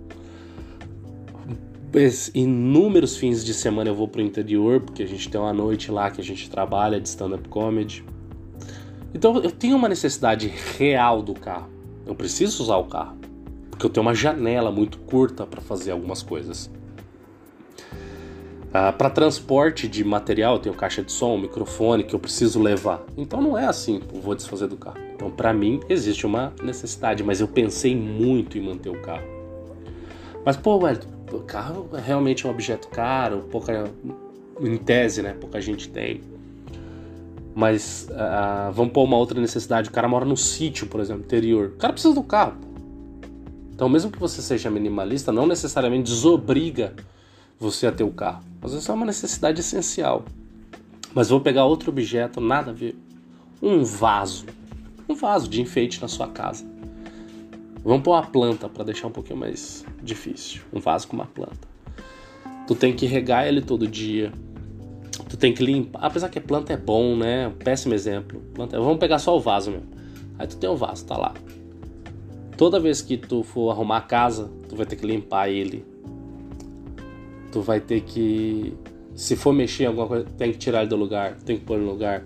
[2.34, 6.10] inúmeros fins de semana eu vou pro interior, porque a gente tem uma noite lá
[6.10, 8.03] que a gente trabalha de stand-up comedy.
[9.13, 11.69] Então eu tenho uma necessidade real do carro.
[12.03, 13.15] Eu preciso usar o carro.
[13.69, 16.67] Porque eu tenho uma janela muito curta para fazer algumas coisas.
[18.75, 23.03] Ah, para transporte de material, eu tenho caixa de som, microfone que eu preciso levar.
[23.15, 24.97] Então não é assim, vou desfazer do carro.
[25.13, 29.27] Então para mim existe uma necessidade, mas eu pensei muito em manter o carro.
[30.43, 33.91] Mas pô, Wellington, o carro é realmente um objeto caro, pouca,
[34.59, 35.36] em tese, né?
[35.39, 36.21] Pouca gente tem.
[37.53, 39.89] Mas uh, vamos pôr uma outra necessidade.
[39.89, 41.73] O cara mora no sítio, por exemplo, interior.
[41.75, 42.55] O cara precisa do carro.
[43.71, 46.95] Então, mesmo que você seja minimalista, não necessariamente desobriga
[47.59, 48.52] você a ter o carro.
[48.63, 50.23] Às vezes é uma necessidade essencial.
[51.13, 52.95] Mas vou pegar outro objeto, nada a ver.
[53.62, 54.45] Um vaso.
[55.08, 56.65] Um vaso de enfeite na sua casa.
[57.84, 60.62] Vamos pôr uma planta para deixar um pouquinho mais difícil.
[60.71, 61.67] Um vaso com uma planta.
[62.65, 64.32] Tu tem que regar ele todo dia.
[65.30, 65.99] Tu tem que limpar.
[66.02, 67.49] Apesar que planta é bom, né?
[67.49, 68.39] Um péssimo exemplo.
[68.54, 68.80] Planta...
[68.80, 69.89] Vamos pegar só o vaso mesmo.
[70.39, 71.34] Aí tu tem o vaso, tá lá.
[72.58, 75.86] Toda vez que tu for arrumar a casa, tu vai ter que limpar ele.
[77.53, 78.73] Tu vai ter que.
[79.15, 81.77] Se for mexer em alguma coisa, tem que tirar ele do lugar, tem que pôr
[81.77, 82.23] no lugar.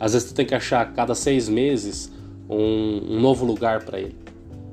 [0.00, 2.12] Às vezes tu tem que achar a cada seis meses
[2.50, 4.16] um, um novo lugar para ele.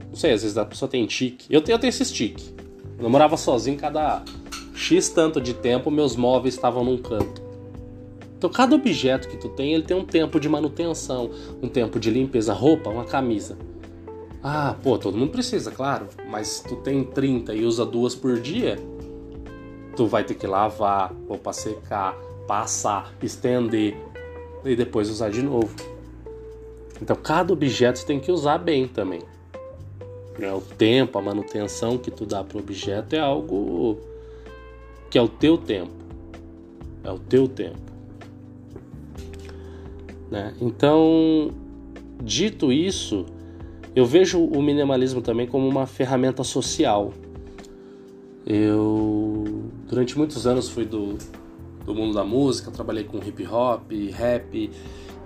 [0.10, 1.46] Não sei, às vezes a pessoa tem tique.
[1.54, 2.52] Eu tenho, eu tenho esse tique.
[2.98, 4.24] Eu morava sozinho, cada
[4.74, 7.42] X tanto de tempo meus móveis estavam num canto.
[8.36, 11.30] Então cada objeto que tu tem, ele tem um tempo de manutenção,
[11.62, 13.56] um tempo de limpeza, roupa, uma camisa.
[14.44, 18.80] Ah, pô, todo mundo precisa, claro, mas tu tem 30 e usa duas por dia,
[19.96, 22.16] tu vai ter que lavar, ou para secar,
[22.48, 23.96] passar, estender
[24.64, 25.74] e depois usar de novo.
[27.02, 29.22] Então cada objeto tem que usar bem também.
[30.38, 30.54] Né?
[30.54, 33.98] O tempo, a manutenção que tu dá para o objeto é algo
[35.10, 35.92] que é o teu tempo.
[37.04, 37.92] É o teu tempo.
[40.30, 40.54] Né?
[40.62, 41.52] Então,
[42.24, 43.26] dito isso,
[43.96, 47.14] eu vejo o minimalismo também como uma ferramenta social.
[48.46, 49.31] Eu,
[49.92, 51.18] durante muitos anos, fui do,
[51.86, 54.72] do mundo da música, trabalhei com hip hop, rap,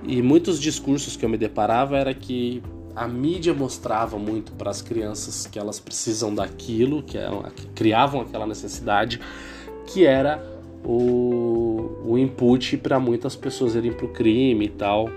[0.03, 2.63] e muitos discursos que eu me deparava era que
[2.95, 8.21] a mídia mostrava muito para as crianças que elas precisam daquilo, que, é, que criavam
[8.21, 9.21] aquela necessidade,
[9.85, 10.43] que era
[10.83, 15.09] o, o input para muitas pessoas irem para o crime e tal.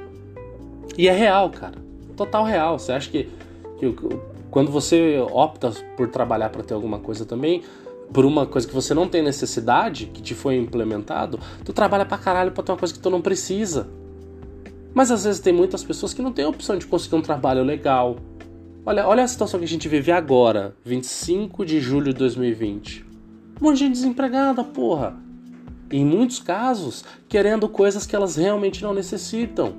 [0.97, 1.79] E é real, cara.
[2.15, 2.79] Total real.
[2.79, 3.29] Você acha que,
[3.79, 3.95] que
[4.51, 7.63] quando você opta por trabalhar para ter alguma coisa também,
[8.13, 12.19] por uma coisa que você não tem necessidade, que te foi implementado, tu trabalha pra
[12.19, 13.89] caralho pra ter uma coisa que tu não precisa.
[14.95, 17.63] Mas às vezes tem muitas pessoas que não têm a opção de conseguir um trabalho
[17.63, 18.17] legal.
[18.85, 23.05] Olha, olha a situação que a gente vive agora, 25 de julho de 2020.
[23.61, 25.15] Um monte de gente desempregada, porra.
[25.91, 29.75] Em muitos casos, querendo coisas que elas realmente não necessitam.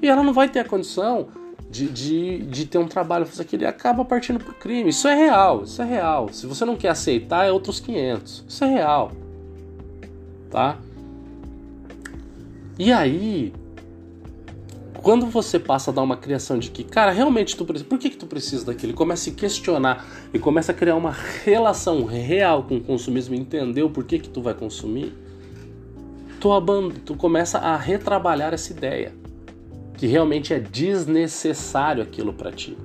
[0.00, 1.28] E ela não vai ter a condição
[1.70, 4.90] de, de, de ter um trabalho, fazer aquilo e acaba partindo pro crime.
[4.90, 6.28] Isso é real, isso é real.
[6.32, 8.44] Se você não quer aceitar, é outros 500.
[8.48, 9.12] Isso é real.
[10.50, 10.78] Tá?
[12.76, 13.52] E aí,
[15.00, 18.10] quando você passa a dar uma criação de que, cara, realmente tu precisa, por que,
[18.10, 18.92] que tu precisa daquilo?
[18.92, 20.04] E começa a questionar
[20.34, 24.42] e começa a criar uma relação real com o consumismo, entender o porquê que tu
[24.42, 25.14] vai consumir,
[26.40, 26.50] tu,
[27.04, 29.19] tu começa a retrabalhar essa ideia
[30.00, 32.76] que realmente é desnecessário aquilo para ti.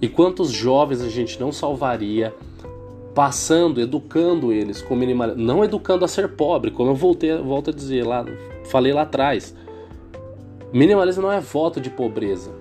[0.00, 2.32] E quantos jovens a gente não salvaria
[3.12, 7.72] passando, educando eles com minimalismo, não educando a ser pobre, como eu voltei, volto a
[7.72, 8.24] dizer lá,
[8.64, 9.54] falei lá atrás
[10.72, 12.52] Minimalismo não é voto de pobreza.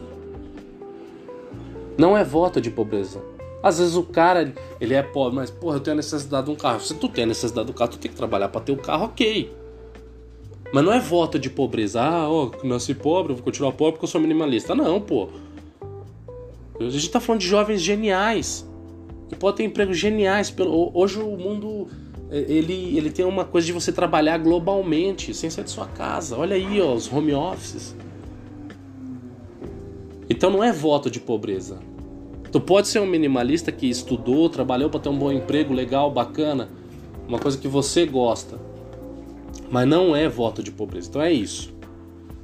[1.97, 3.21] Não é voto de pobreza.
[3.61, 6.55] Às vezes o cara, ele é pobre, mas porra, eu tenho a necessidade de um
[6.55, 6.79] carro.
[6.79, 9.05] Se tu tem a necessidade do carro, tu tem que trabalhar para ter o carro,
[9.05, 9.51] ok.
[10.75, 12.01] Mas não é voto de pobreza.
[12.01, 14.75] Ah, ó, nasci pobre, vou continuar pobre porque eu sou minimalista.
[14.75, 15.29] Não, pô.
[16.77, 18.69] A gente tá falando de jovens geniais.
[19.29, 20.53] Que podem ter empregos geniais.
[20.93, 21.87] Hoje o mundo
[22.29, 26.37] é, ele, ele tem uma coisa de você trabalhar globalmente, sem sair de sua casa.
[26.37, 27.95] Olha aí, ó, os home offices.
[30.29, 31.79] Então não é voto de pobreza.
[32.51, 36.67] Tu pode ser um minimalista que estudou, trabalhou para ter um bom emprego legal, bacana,
[37.29, 38.74] uma coisa que você gosta.
[39.69, 41.09] Mas não é voto de pobreza.
[41.09, 41.73] Então é isso.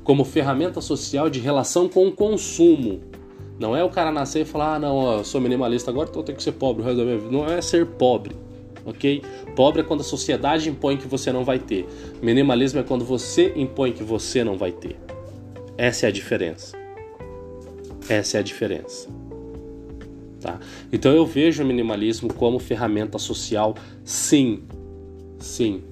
[0.04, 3.02] Como ferramenta social de relação com o consumo.
[3.60, 6.26] Não é o cara nascer e falar: ah, não, eu sou minimalista agora, então eu
[6.26, 7.32] tenho que ser pobre o resto da minha vida.
[7.32, 8.36] Não é ser pobre
[8.86, 9.22] ok?
[9.56, 11.88] Pobre é quando a sociedade impõe que você não vai ter.
[12.22, 14.98] Minimalismo é quando você impõe que você não vai ter.
[15.78, 16.78] Essa é a diferença.
[18.10, 19.08] Essa é a diferença.
[20.40, 20.60] Tá?
[20.92, 24.64] Então eu vejo o minimalismo como ferramenta social, sim,
[25.38, 25.84] sim,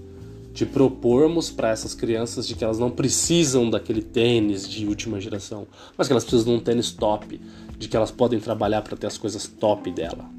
[0.53, 5.67] de propormos para essas crianças de que elas não precisam daquele tênis de última geração,
[5.97, 7.39] mas que elas precisam de um tênis top,
[7.77, 10.29] de que elas podem trabalhar para ter as coisas top dela.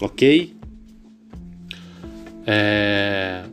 [0.00, 0.54] Ok?
[2.46, 3.44] É...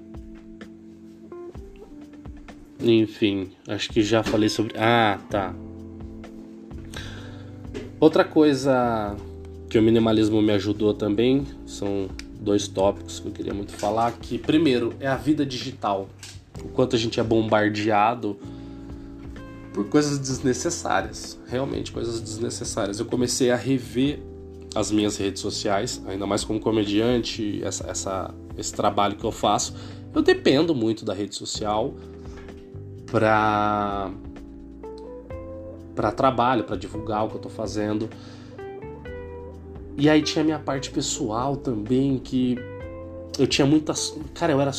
[2.83, 4.73] Enfim, acho que já falei sobre.
[4.77, 5.53] Ah, tá.
[7.99, 9.15] Outra coisa
[9.69, 12.09] que o minimalismo me ajudou também são
[12.41, 14.11] dois tópicos que eu queria muito falar.
[14.13, 16.09] Que primeiro é a vida digital,
[16.63, 18.37] o quanto a gente é bombardeado
[19.73, 22.99] por coisas desnecessárias, realmente coisas desnecessárias.
[22.99, 24.19] Eu comecei a rever
[24.75, 29.75] as minhas redes sociais, ainda mais como comediante, essa, essa, esse trabalho que eu faço.
[30.13, 31.93] Eu dependo muito da rede social
[33.05, 34.11] para
[35.93, 38.09] para trabalho, para divulgar o que eu tô fazendo.
[39.97, 42.57] E aí tinha a minha parte pessoal também, que
[43.37, 44.17] eu tinha muitas.
[44.33, 44.71] Cara, eu era.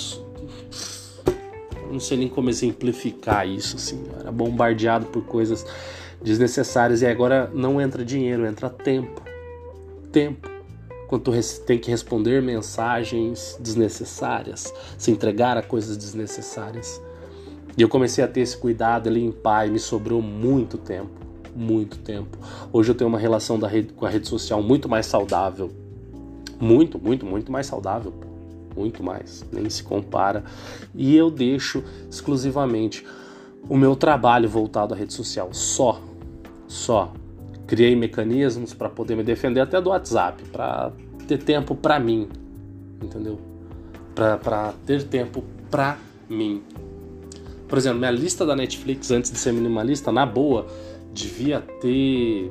[1.83, 4.05] Eu não sei nem como exemplificar isso, assim.
[4.13, 5.65] Eu era bombardeado por coisas
[6.23, 9.23] desnecessárias e agora não entra dinheiro, entra tempo.
[10.11, 10.51] Tempo.
[11.09, 11.33] Quando tu
[11.67, 17.03] tem que responder mensagens desnecessárias, se entregar a coisas desnecessárias.
[17.77, 21.11] E eu comecei a ter esse cuidado, limpar e me sobrou muito tempo,
[21.55, 22.39] muito tempo.
[22.73, 25.71] Hoje eu tenho uma relação da rede, com a rede social muito mais saudável.
[26.61, 28.13] Muito, muito, muito mais saudável.
[28.77, 30.45] Muito mais, nem se compara.
[30.95, 33.05] E eu deixo exclusivamente
[33.69, 36.01] o meu trabalho voltado à rede social, só,
[36.67, 37.13] só.
[37.67, 40.93] Criei mecanismos para poder me defender até do WhatsApp, para
[41.27, 42.29] ter tempo para mim,
[43.03, 43.39] entendeu?
[44.15, 45.97] Para ter tempo para
[46.29, 46.63] mim.
[47.69, 50.67] Por exemplo, minha lista da Netflix antes de ser minimalista, na boa,
[51.13, 52.51] devia ter.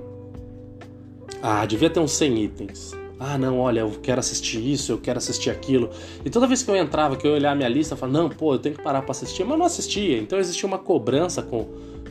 [1.41, 2.91] Ah, devia ter uns 100 itens.
[3.19, 5.91] Ah, não, olha, eu quero assistir isso, eu quero assistir aquilo.
[6.25, 8.17] E toda vez que eu entrava, que eu ia olhar a minha lista, eu falava,
[8.17, 10.17] não, pô, eu tenho que parar para assistir, mas não assistia.
[10.17, 11.67] Então existia uma cobrança com,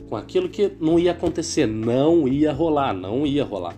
[0.09, 3.77] com aquilo que não ia acontecer, não ia rolar, não ia rolar.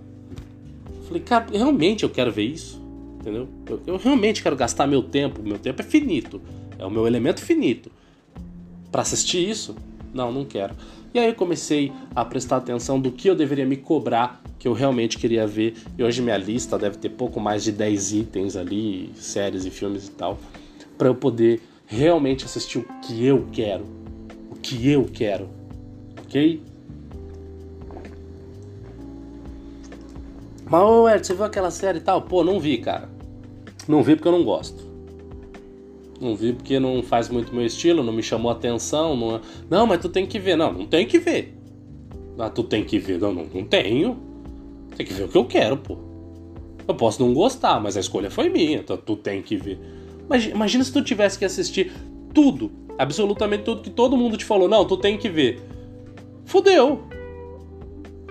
[0.94, 2.78] Eu falei, cara, realmente eu quero ver isso,
[3.18, 3.48] entendeu?
[3.66, 6.38] Eu, eu realmente quero gastar meu tempo, meu tempo é finito,
[6.78, 7.90] é o meu elemento finito
[8.92, 9.74] para assistir isso?
[10.12, 10.74] Não, não quero.
[11.14, 14.72] E aí eu comecei a prestar atenção do que eu deveria me cobrar, que eu
[14.72, 15.74] realmente queria ver.
[15.96, 20.08] E hoje minha lista deve ter pouco mais de 10 itens ali, séries e filmes
[20.08, 20.38] e tal,
[20.96, 23.84] para eu poder realmente assistir o que eu quero.
[24.50, 25.48] O que eu quero.
[26.24, 26.62] Ok?
[30.64, 32.22] Mas, ô Ed, você viu aquela série e tal?
[32.22, 33.10] Pô, não vi, cara.
[33.86, 34.91] Não vi porque eu não gosto.
[36.22, 39.16] Não vi porque não faz muito meu estilo, não me chamou atenção.
[39.16, 40.54] Não, não mas tu tem que ver.
[40.54, 41.52] Não, não tem que ver.
[42.38, 43.18] Ah, tu tem que ver.
[43.18, 44.16] Não, não, não tenho.
[44.96, 45.98] Tem que ver o que eu quero, pô.
[46.86, 48.78] Eu posso não gostar, mas a escolha foi minha.
[48.78, 49.80] Então tu tem que ver.
[50.28, 51.92] Mas imagina se tu tivesse que assistir
[52.32, 54.68] tudo, absolutamente tudo que todo mundo te falou.
[54.68, 55.60] Não, tu tem que ver.
[56.44, 57.02] Fudeu.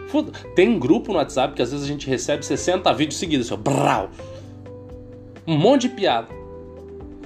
[0.08, 0.32] Fudeu.
[0.56, 3.52] Tem grupo no WhatsApp que às vezes a gente recebe 60 vídeos seguidos.
[3.52, 4.10] Assim, brau.
[5.46, 6.41] Um monte de piada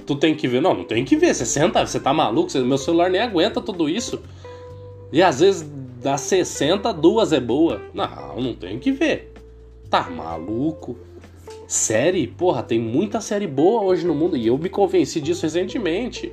[0.06, 0.62] tu tem que ver.
[0.62, 1.34] Não, não tem que ver.
[1.34, 2.56] Você senta, você tá maluco?
[2.60, 4.20] Meu celular nem aguenta tudo isso.
[5.12, 5.68] E às vezes
[6.02, 7.82] das 60, duas é boa.
[7.92, 9.32] Não, não tem que ver.
[9.90, 10.96] Tá maluco?
[11.66, 12.26] Série?
[12.26, 14.36] Porra, tem muita série boa hoje no mundo.
[14.36, 16.32] E eu me convenci disso recentemente.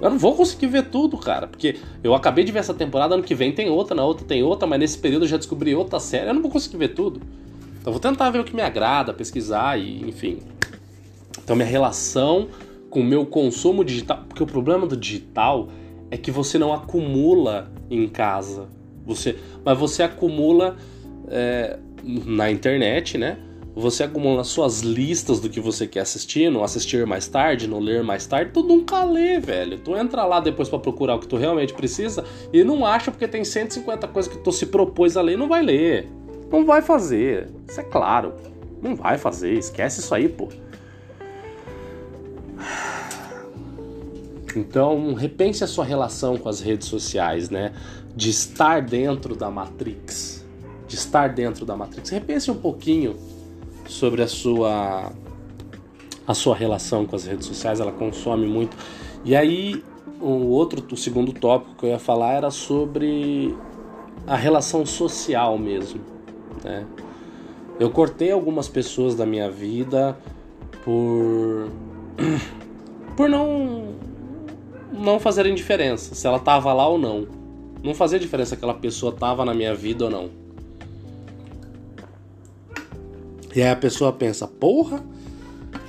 [0.00, 3.24] Eu não vou conseguir ver tudo, cara, porque eu acabei de ver essa temporada, ano
[3.24, 5.98] que vem tem outra, na outra tem outra, mas nesse período eu já descobri outra
[5.98, 7.20] série, eu não vou conseguir ver tudo.
[7.80, 10.38] Então vou tentar ver o que me agrada, pesquisar e, enfim,
[11.42, 12.48] então, minha relação
[12.90, 14.24] com o meu consumo digital.
[14.28, 15.68] Porque o problema do digital
[16.10, 18.68] é que você não acumula em casa.
[19.06, 20.76] Você, mas você acumula
[21.28, 23.38] é, na internet, né?
[23.74, 28.02] Você acumula suas listas do que você quer assistir, não assistir mais tarde, não ler
[28.02, 29.78] mais tarde, tu nunca lê, velho.
[29.78, 33.28] Tu entra lá depois para procurar o que tu realmente precisa e não acha porque
[33.28, 36.08] tem 150 coisas que tu se propôs a ler e não vai ler.
[36.50, 37.50] Não vai fazer.
[37.68, 38.34] Isso é claro.
[38.82, 39.52] Não vai fazer.
[39.52, 40.48] Esquece isso aí, pô.
[44.56, 47.72] Então, repense a sua relação com as redes sociais, né?
[48.16, 50.44] De estar dentro da Matrix.
[50.86, 52.10] De estar dentro da Matrix.
[52.10, 53.16] Repense um pouquinho
[53.86, 55.12] sobre a sua
[56.26, 58.76] a sua relação com as redes sociais, ela consome muito.
[59.24, 59.82] E aí,
[60.20, 63.56] o outro, o segundo tópico que eu ia falar era sobre
[64.26, 66.02] a relação social mesmo,
[66.62, 66.86] né?
[67.80, 70.18] Eu cortei algumas pessoas da minha vida
[70.84, 71.70] por
[73.16, 73.96] por não
[74.92, 77.26] não fazerem diferença, se ela tava lá ou não.
[77.82, 80.30] Não fazia diferença aquela pessoa tava na minha vida ou não.
[83.54, 85.02] E aí a pessoa pensa, porra,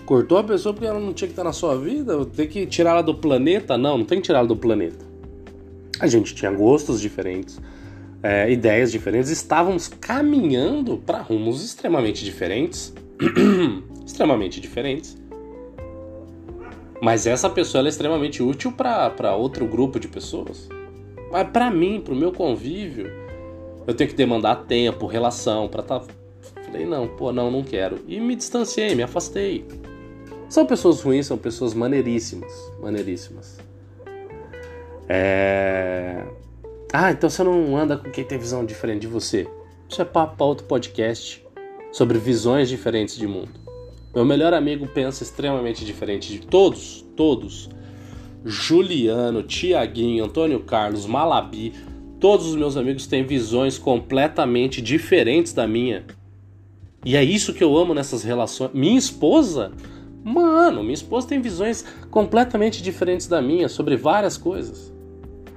[0.05, 2.91] cortou a pessoa porque ela não tinha que estar na sua vida, tem que tirar
[2.91, 3.77] ela do planeta?
[3.77, 5.05] Não, não tem que tirar ela do planeta.
[5.99, 7.59] A gente tinha gostos diferentes,
[8.21, 12.93] é, ideias diferentes, estávamos caminhando para rumos extremamente diferentes.
[14.05, 15.18] extremamente diferentes.
[17.01, 20.67] Mas essa pessoa é extremamente útil para outro grupo de pessoas.
[21.31, 23.11] Mas para mim, para o meu convívio,
[23.87, 25.99] eu tenho que demandar tempo, relação, para estar.
[25.99, 26.13] Tá...
[26.63, 27.99] Falei, não, pô, não, não quero.
[28.07, 29.65] E me distanciei, me afastei.
[30.49, 32.51] São pessoas ruins, são pessoas maneiríssimas.
[32.81, 33.59] Maneiríssimas.
[35.07, 36.23] É.
[36.91, 39.47] Ah, então você não anda com quem tem visão diferente de você.
[39.87, 41.45] Isso é papo para outro podcast
[41.91, 43.68] sobre visões diferentes de mundo.
[44.13, 47.69] Meu melhor amigo pensa extremamente diferente de todos, todos.
[48.43, 51.73] Juliano, Tiaguinho, Antônio Carlos, Malabi,
[52.19, 56.05] todos os meus amigos têm visões completamente diferentes da minha.
[57.05, 58.71] E é isso que eu amo nessas relações.
[58.73, 59.71] Minha esposa,
[60.23, 64.91] mano, minha esposa tem visões completamente diferentes da minha sobre várias coisas.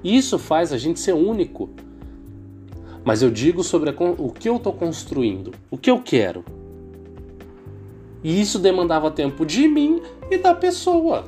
[0.03, 1.71] Isso faz a gente ser único.
[3.03, 6.45] Mas eu digo sobre a, o que eu estou construindo, o que eu quero.
[8.23, 10.01] E isso demandava tempo de mim
[10.31, 11.25] e da pessoa.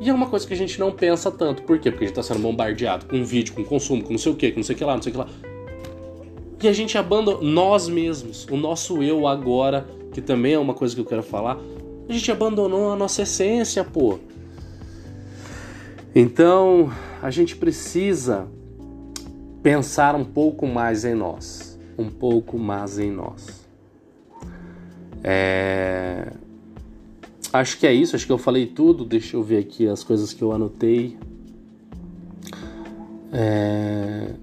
[0.00, 1.62] E é uma coisa que a gente não pensa tanto.
[1.62, 1.90] Por quê?
[1.90, 4.50] Porque a gente está sendo bombardeado com vídeo, com consumo, com não sei o que,
[4.50, 5.28] com não sei o que lá, não sei o que lá.
[6.60, 10.94] E a gente abandona nós mesmos, o nosso eu agora, que também é uma coisa
[10.94, 11.56] que eu quero falar.
[12.08, 14.18] A gente abandonou a nossa essência, pô.
[16.14, 16.90] Então,
[17.22, 18.48] a gente precisa
[19.62, 23.67] pensar um pouco mais em nós, um pouco mais em nós.
[25.22, 26.32] É...
[27.52, 29.04] Acho que é isso, acho que eu falei tudo.
[29.04, 31.16] Deixa eu ver aqui as coisas que eu anotei.
[33.32, 34.34] É...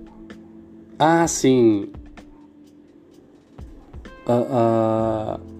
[0.97, 1.89] Ah, sim.
[4.27, 5.55] Uh, uh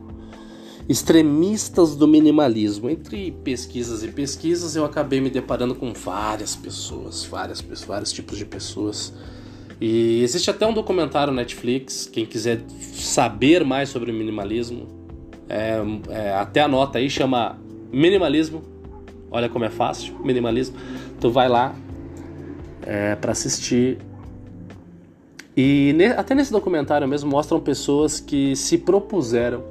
[0.87, 2.89] extremistas do minimalismo.
[2.89, 8.37] Entre pesquisas e pesquisas, eu acabei me deparando com várias pessoas, várias pessoas, vários tipos
[8.37, 9.13] de pessoas.
[9.81, 12.63] E existe até um documentário Netflix, quem quiser
[12.93, 14.87] saber mais sobre minimalismo,
[15.49, 15.79] é,
[16.09, 17.57] é, até anota aí, chama
[17.91, 18.63] Minimalismo.
[19.31, 20.77] Olha como é fácil, minimalismo.
[21.19, 21.75] Tu vai lá
[22.85, 23.97] é, para assistir.
[25.57, 29.63] E ne, até nesse documentário mesmo mostram pessoas que se propuseram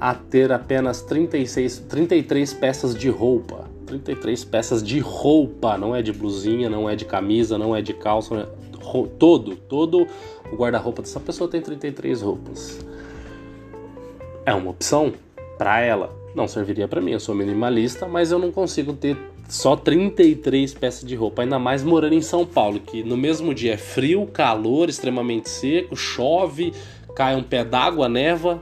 [0.00, 3.64] a ter apenas 36, 33 peças de roupa.
[3.86, 7.94] 33 peças de roupa, não é de blusinha, não é de camisa, não é de
[7.94, 8.46] calça, é
[9.18, 10.06] todo, todo
[10.52, 12.85] o guarda-roupa dessa pessoa tem 33 roupas.
[14.46, 15.12] É uma opção
[15.58, 16.14] para ela.
[16.34, 19.16] Não serviria para mim, eu sou minimalista, mas eu não consigo ter
[19.48, 23.74] só 33 peças de roupa, ainda mais morando em São Paulo, que no mesmo dia
[23.74, 26.72] é frio, calor, extremamente seco, chove,
[27.14, 28.60] cai um pé d'água, neva,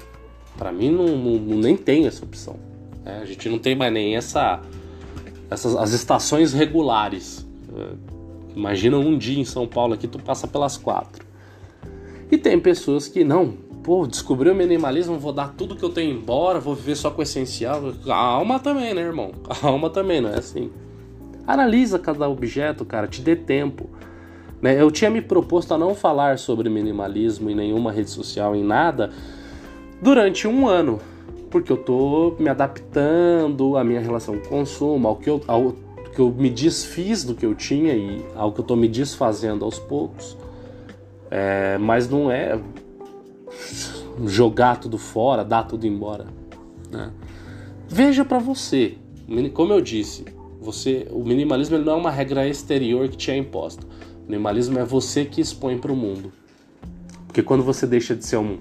[0.57, 2.57] para mim não, não, nem tem essa opção.
[3.05, 4.61] É, a gente não tem mais nem essa,
[5.51, 7.47] essas as estações regulares.
[7.77, 7.89] É,
[8.55, 11.25] imagina um dia em São Paulo aqui tu passa pelas quatro.
[12.31, 13.55] E tem pessoas que não,
[13.85, 17.21] pô, descobri o minimalismo, vou dar tudo que eu tenho embora, vou viver só com
[17.21, 17.93] o essencial.
[18.05, 19.31] Calma também, né, irmão?
[19.61, 20.73] Calma também, não é assim.
[21.47, 23.91] Analisa cada objeto, cara, te dê tempo.
[24.63, 24.81] Né?
[24.81, 29.11] Eu tinha me proposto a não falar sobre minimalismo em nenhuma rede social, em nada,
[30.01, 30.99] durante um ano,
[31.51, 35.75] porque eu tô me adaptando à minha relação com o consumo, ao que eu, ao
[36.15, 39.63] que eu me desfiz do que eu tinha e ao que eu tô me desfazendo
[39.63, 40.39] aos poucos.
[41.31, 42.59] É, mas não é
[44.27, 46.27] jogar tudo fora, dar tudo embora.
[46.91, 47.11] Né?
[47.89, 48.97] Veja para você,
[49.53, 50.25] como eu disse,
[50.61, 53.87] você, o minimalismo não é uma regra exterior que te é imposta.
[54.27, 56.33] O minimalismo é você que expõe para o mundo.
[57.27, 58.59] Porque quando você deixa de ser um,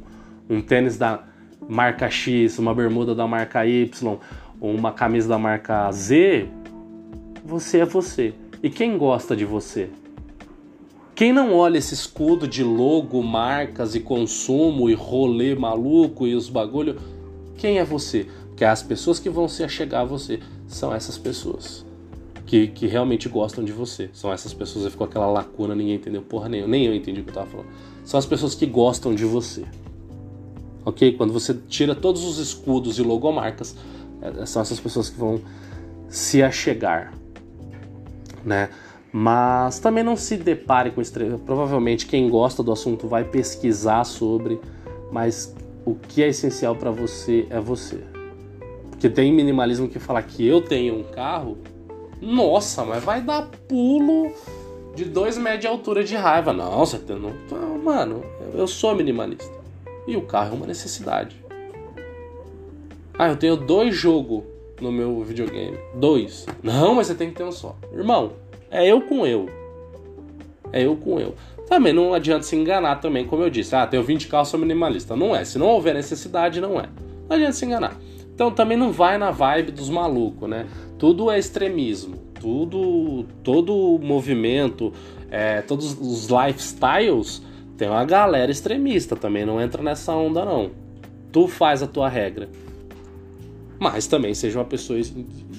[0.49, 1.23] um tênis da
[1.67, 4.17] marca X, uma bermuda da marca Y,
[4.59, 6.47] ou uma camisa da marca Z,
[7.45, 8.33] você é você.
[8.61, 9.89] E quem gosta de você?
[11.23, 16.49] Quem não olha esse escudo de logo, marcas e consumo e rolê maluco e os
[16.49, 16.99] bagulho,
[17.55, 18.27] quem é você?
[18.49, 21.85] Porque as pessoas que vão se achegar a você são essas pessoas.
[22.45, 24.09] Que, que realmente gostam de você.
[24.11, 26.67] São essas pessoas que ficou aquela lacuna, ninguém entendeu porra nenhuma.
[26.67, 27.69] Nem eu entendi o que eu tava falando.
[28.03, 29.63] São as pessoas que gostam de você
[30.83, 31.13] ok?
[31.13, 33.77] Quando você tira todos os escudos e logomarcas,
[34.21, 35.39] é, são essas pessoas que vão
[36.09, 37.13] se achegar,
[38.43, 38.69] né?
[39.15, 41.37] Mas também não se depare com estrela.
[41.37, 44.59] Provavelmente quem gosta do assunto vai pesquisar sobre,
[45.11, 45.55] mas
[45.85, 47.99] o que é essencial para você é você.
[48.89, 51.59] Porque tem minimalismo que fala que eu tenho um carro,
[52.19, 54.31] nossa, mas vai dar pulo
[54.95, 56.51] de dois metros de altura de raiva.
[56.51, 58.23] Não, você tem, não, mano,
[58.55, 59.61] eu sou minimalista.
[60.07, 61.35] E o carro é uma necessidade.
[63.17, 64.43] Ah, eu tenho dois jogos
[64.81, 65.77] no meu videogame.
[65.93, 66.47] Dois.
[66.63, 67.75] Não, mas você tem que ter um só.
[67.93, 68.33] Irmão,
[68.73, 69.47] é eu com eu.
[70.71, 71.35] É eu com eu.
[71.69, 73.75] Também não adianta se enganar também, como eu disse.
[73.75, 75.15] Ah, tenho 20 carros, sou minimalista.
[75.15, 75.45] Não é.
[75.45, 76.89] Se não houver necessidade, não é.
[77.29, 77.95] Não adianta se enganar.
[78.33, 80.65] Então também não vai na vibe dos malucos, né?
[80.97, 82.17] Tudo é extremismo.
[82.39, 84.91] Tudo, todo movimento,
[85.29, 87.41] é, todos os lifestyles,
[87.77, 89.45] tem uma galera extremista também.
[89.45, 90.71] Não entra nessa onda, não.
[91.31, 92.49] Tu faz a tua regra.
[93.79, 94.99] Mas também seja uma pessoa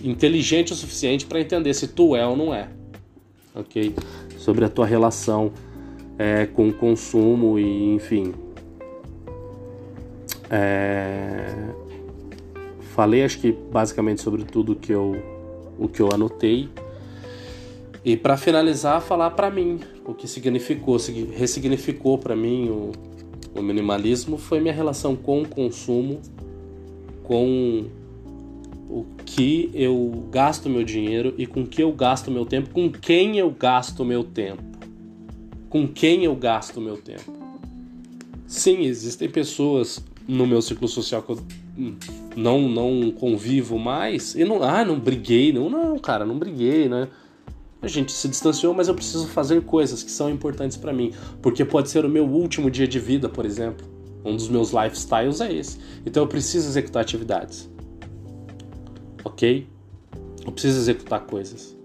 [0.02, 2.68] inteligente o suficiente para entender se tu é ou não é.
[3.54, 3.94] Ok?
[4.38, 5.52] Sobre a tua relação
[6.18, 8.34] é, com o consumo e enfim.
[10.50, 11.72] É,
[12.94, 15.16] falei acho que basicamente sobre tudo que eu
[15.76, 16.68] o que eu anotei
[18.04, 20.96] e para finalizar falar para mim o que significou
[21.32, 22.92] ressignificou para mim o,
[23.58, 26.20] o minimalismo foi minha relação com o consumo
[27.24, 27.86] com
[28.88, 33.36] o que eu gasto meu dinheiro e com que eu gasto meu tempo com quem
[33.36, 34.62] eu gasto meu tempo.
[35.68, 37.34] Com quem eu gasto meu tempo.
[38.46, 41.44] Sim existem pessoas no meu ciclo social que eu
[42.36, 47.08] não não convivo mais e não ah não briguei não não cara não briguei né?
[47.82, 51.12] A gente se distanciou mas eu preciso fazer coisas que são importantes para mim
[51.42, 53.84] porque pode ser o meu último dia de vida por exemplo.
[54.24, 55.76] Um dos meus lifestyles é esse.
[56.06, 57.73] Então eu preciso executar atividades
[59.24, 59.66] ok
[60.44, 61.76] eu preciso executar coisas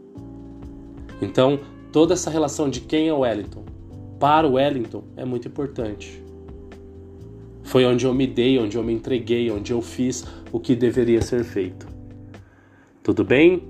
[1.22, 1.60] então
[1.92, 3.64] toda essa relação de quem é o Wellington
[4.20, 6.30] para o Wellington é muito importante
[7.70, 11.22] foi onde eu me dei, onde eu me entreguei, onde eu fiz o que deveria
[11.22, 11.88] ser feito.
[13.04, 13.62] Tudo bem?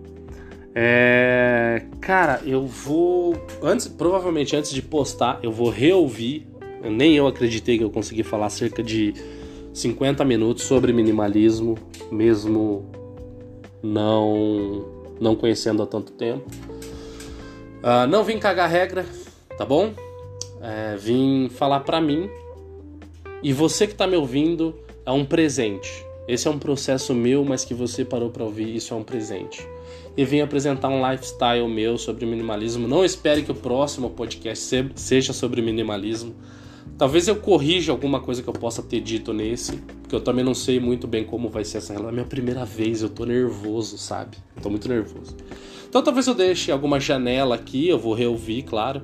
[0.73, 1.83] É...
[1.99, 3.35] Cara, eu vou.
[3.61, 6.47] Antes, provavelmente antes de postar, eu vou reouvir.
[6.81, 9.13] Nem eu acreditei que eu consegui falar cerca de
[9.73, 11.77] 50 minutos sobre minimalismo,
[12.09, 12.85] mesmo
[13.81, 14.85] não
[15.19, 16.49] não conhecendo há tanto tempo.
[17.83, 19.05] Uh, não vim cagar regra,
[19.57, 19.93] tá bom?
[20.61, 22.29] É, vim falar pra mim
[23.41, 24.75] e você que está me ouvindo
[25.05, 26.05] é um presente.
[26.27, 29.65] Esse é um processo meu, mas que você parou para ouvir, isso é um presente.
[30.15, 32.87] E vim apresentar um lifestyle meu sobre minimalismo.
[32.87, 36.35] Não espere que o próximo podcast seja sobre minimalismo.
[36.99, 40.53] Talvez eu corrija alguma coisa que eu possa ter dito nesse, porque eu também não
[40.53, 42.09] sei muito bem como vai ser essa relação.
[42.09, 44.35] É minha primeira vez, eu tô nervoso, sabe?
[44.57, 45.33] Eu tô muito nervoso.
[45.87, 49.01] Então talvez eu deixe alguma janela aqui, eu vou reouvir, claro,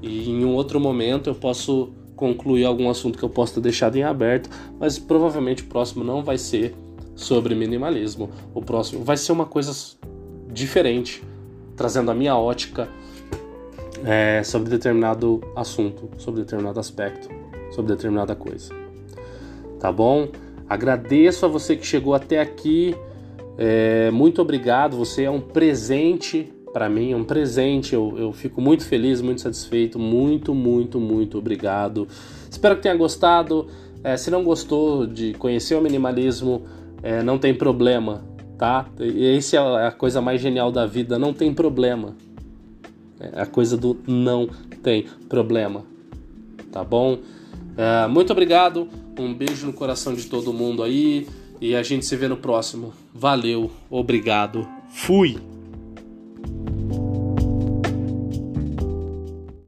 [0.00, 3.96] e em um outro momento eu posso concluir algum assunto que eu possa ter deixado
[3.96, 4.48] em aberto,
[4.80, 6.74] mas provavelmente o próximo não vai ser
[7.14, 8.30] sobre minimalismo.
[8.54, 9.70] O próximo vai ser uma coisa
[10.50, 11.22] diferente,
[11.76, 12.88] trazendo a minha ótica
[14.04, 17.28] é, sobre determinado assunto, sobre determinado aspecto,
[17.72, 18.72] sobre determinada coisa.
[19.80, 20.28] Tá bom?
[20.68, 22.94] Agradeço a você que chegou até aqui.
[23.56, 24.96] É, muito obrigado.
[24.96, 27.94] Você é um presente para mim é um presente.
[27.94, 29.96] Eu, eu fico muito feliz, muito satisfeito.
[29.96, 32.08] Muito, muito, muito obrigado.
[32.50, 33.68] Espero que tenha gostado.
[34.02, 36.64] É, se não gostou de conhecer o minimalismo,
[37.00, 38.24] é, não tem problema,
[38.58, 38.86] tá?
[39.36, 41.16] Essa é a coisa mais genial da vida.
[41.16, 42.16] Não tem problema.
[43.32, 44.48] É a coisa do não
[44.82, 45.84] tem problema.
[46.70, 47.18] Tá bom?
[47.76, 48.88] É, muito obrigado.
[49.18, 51.26] Um beijo no coração de todo mundo aí.
[51.60, 52.92] E a gente se vê no próximo.
[53.14, 55.53] Valeu, obrigado, fui!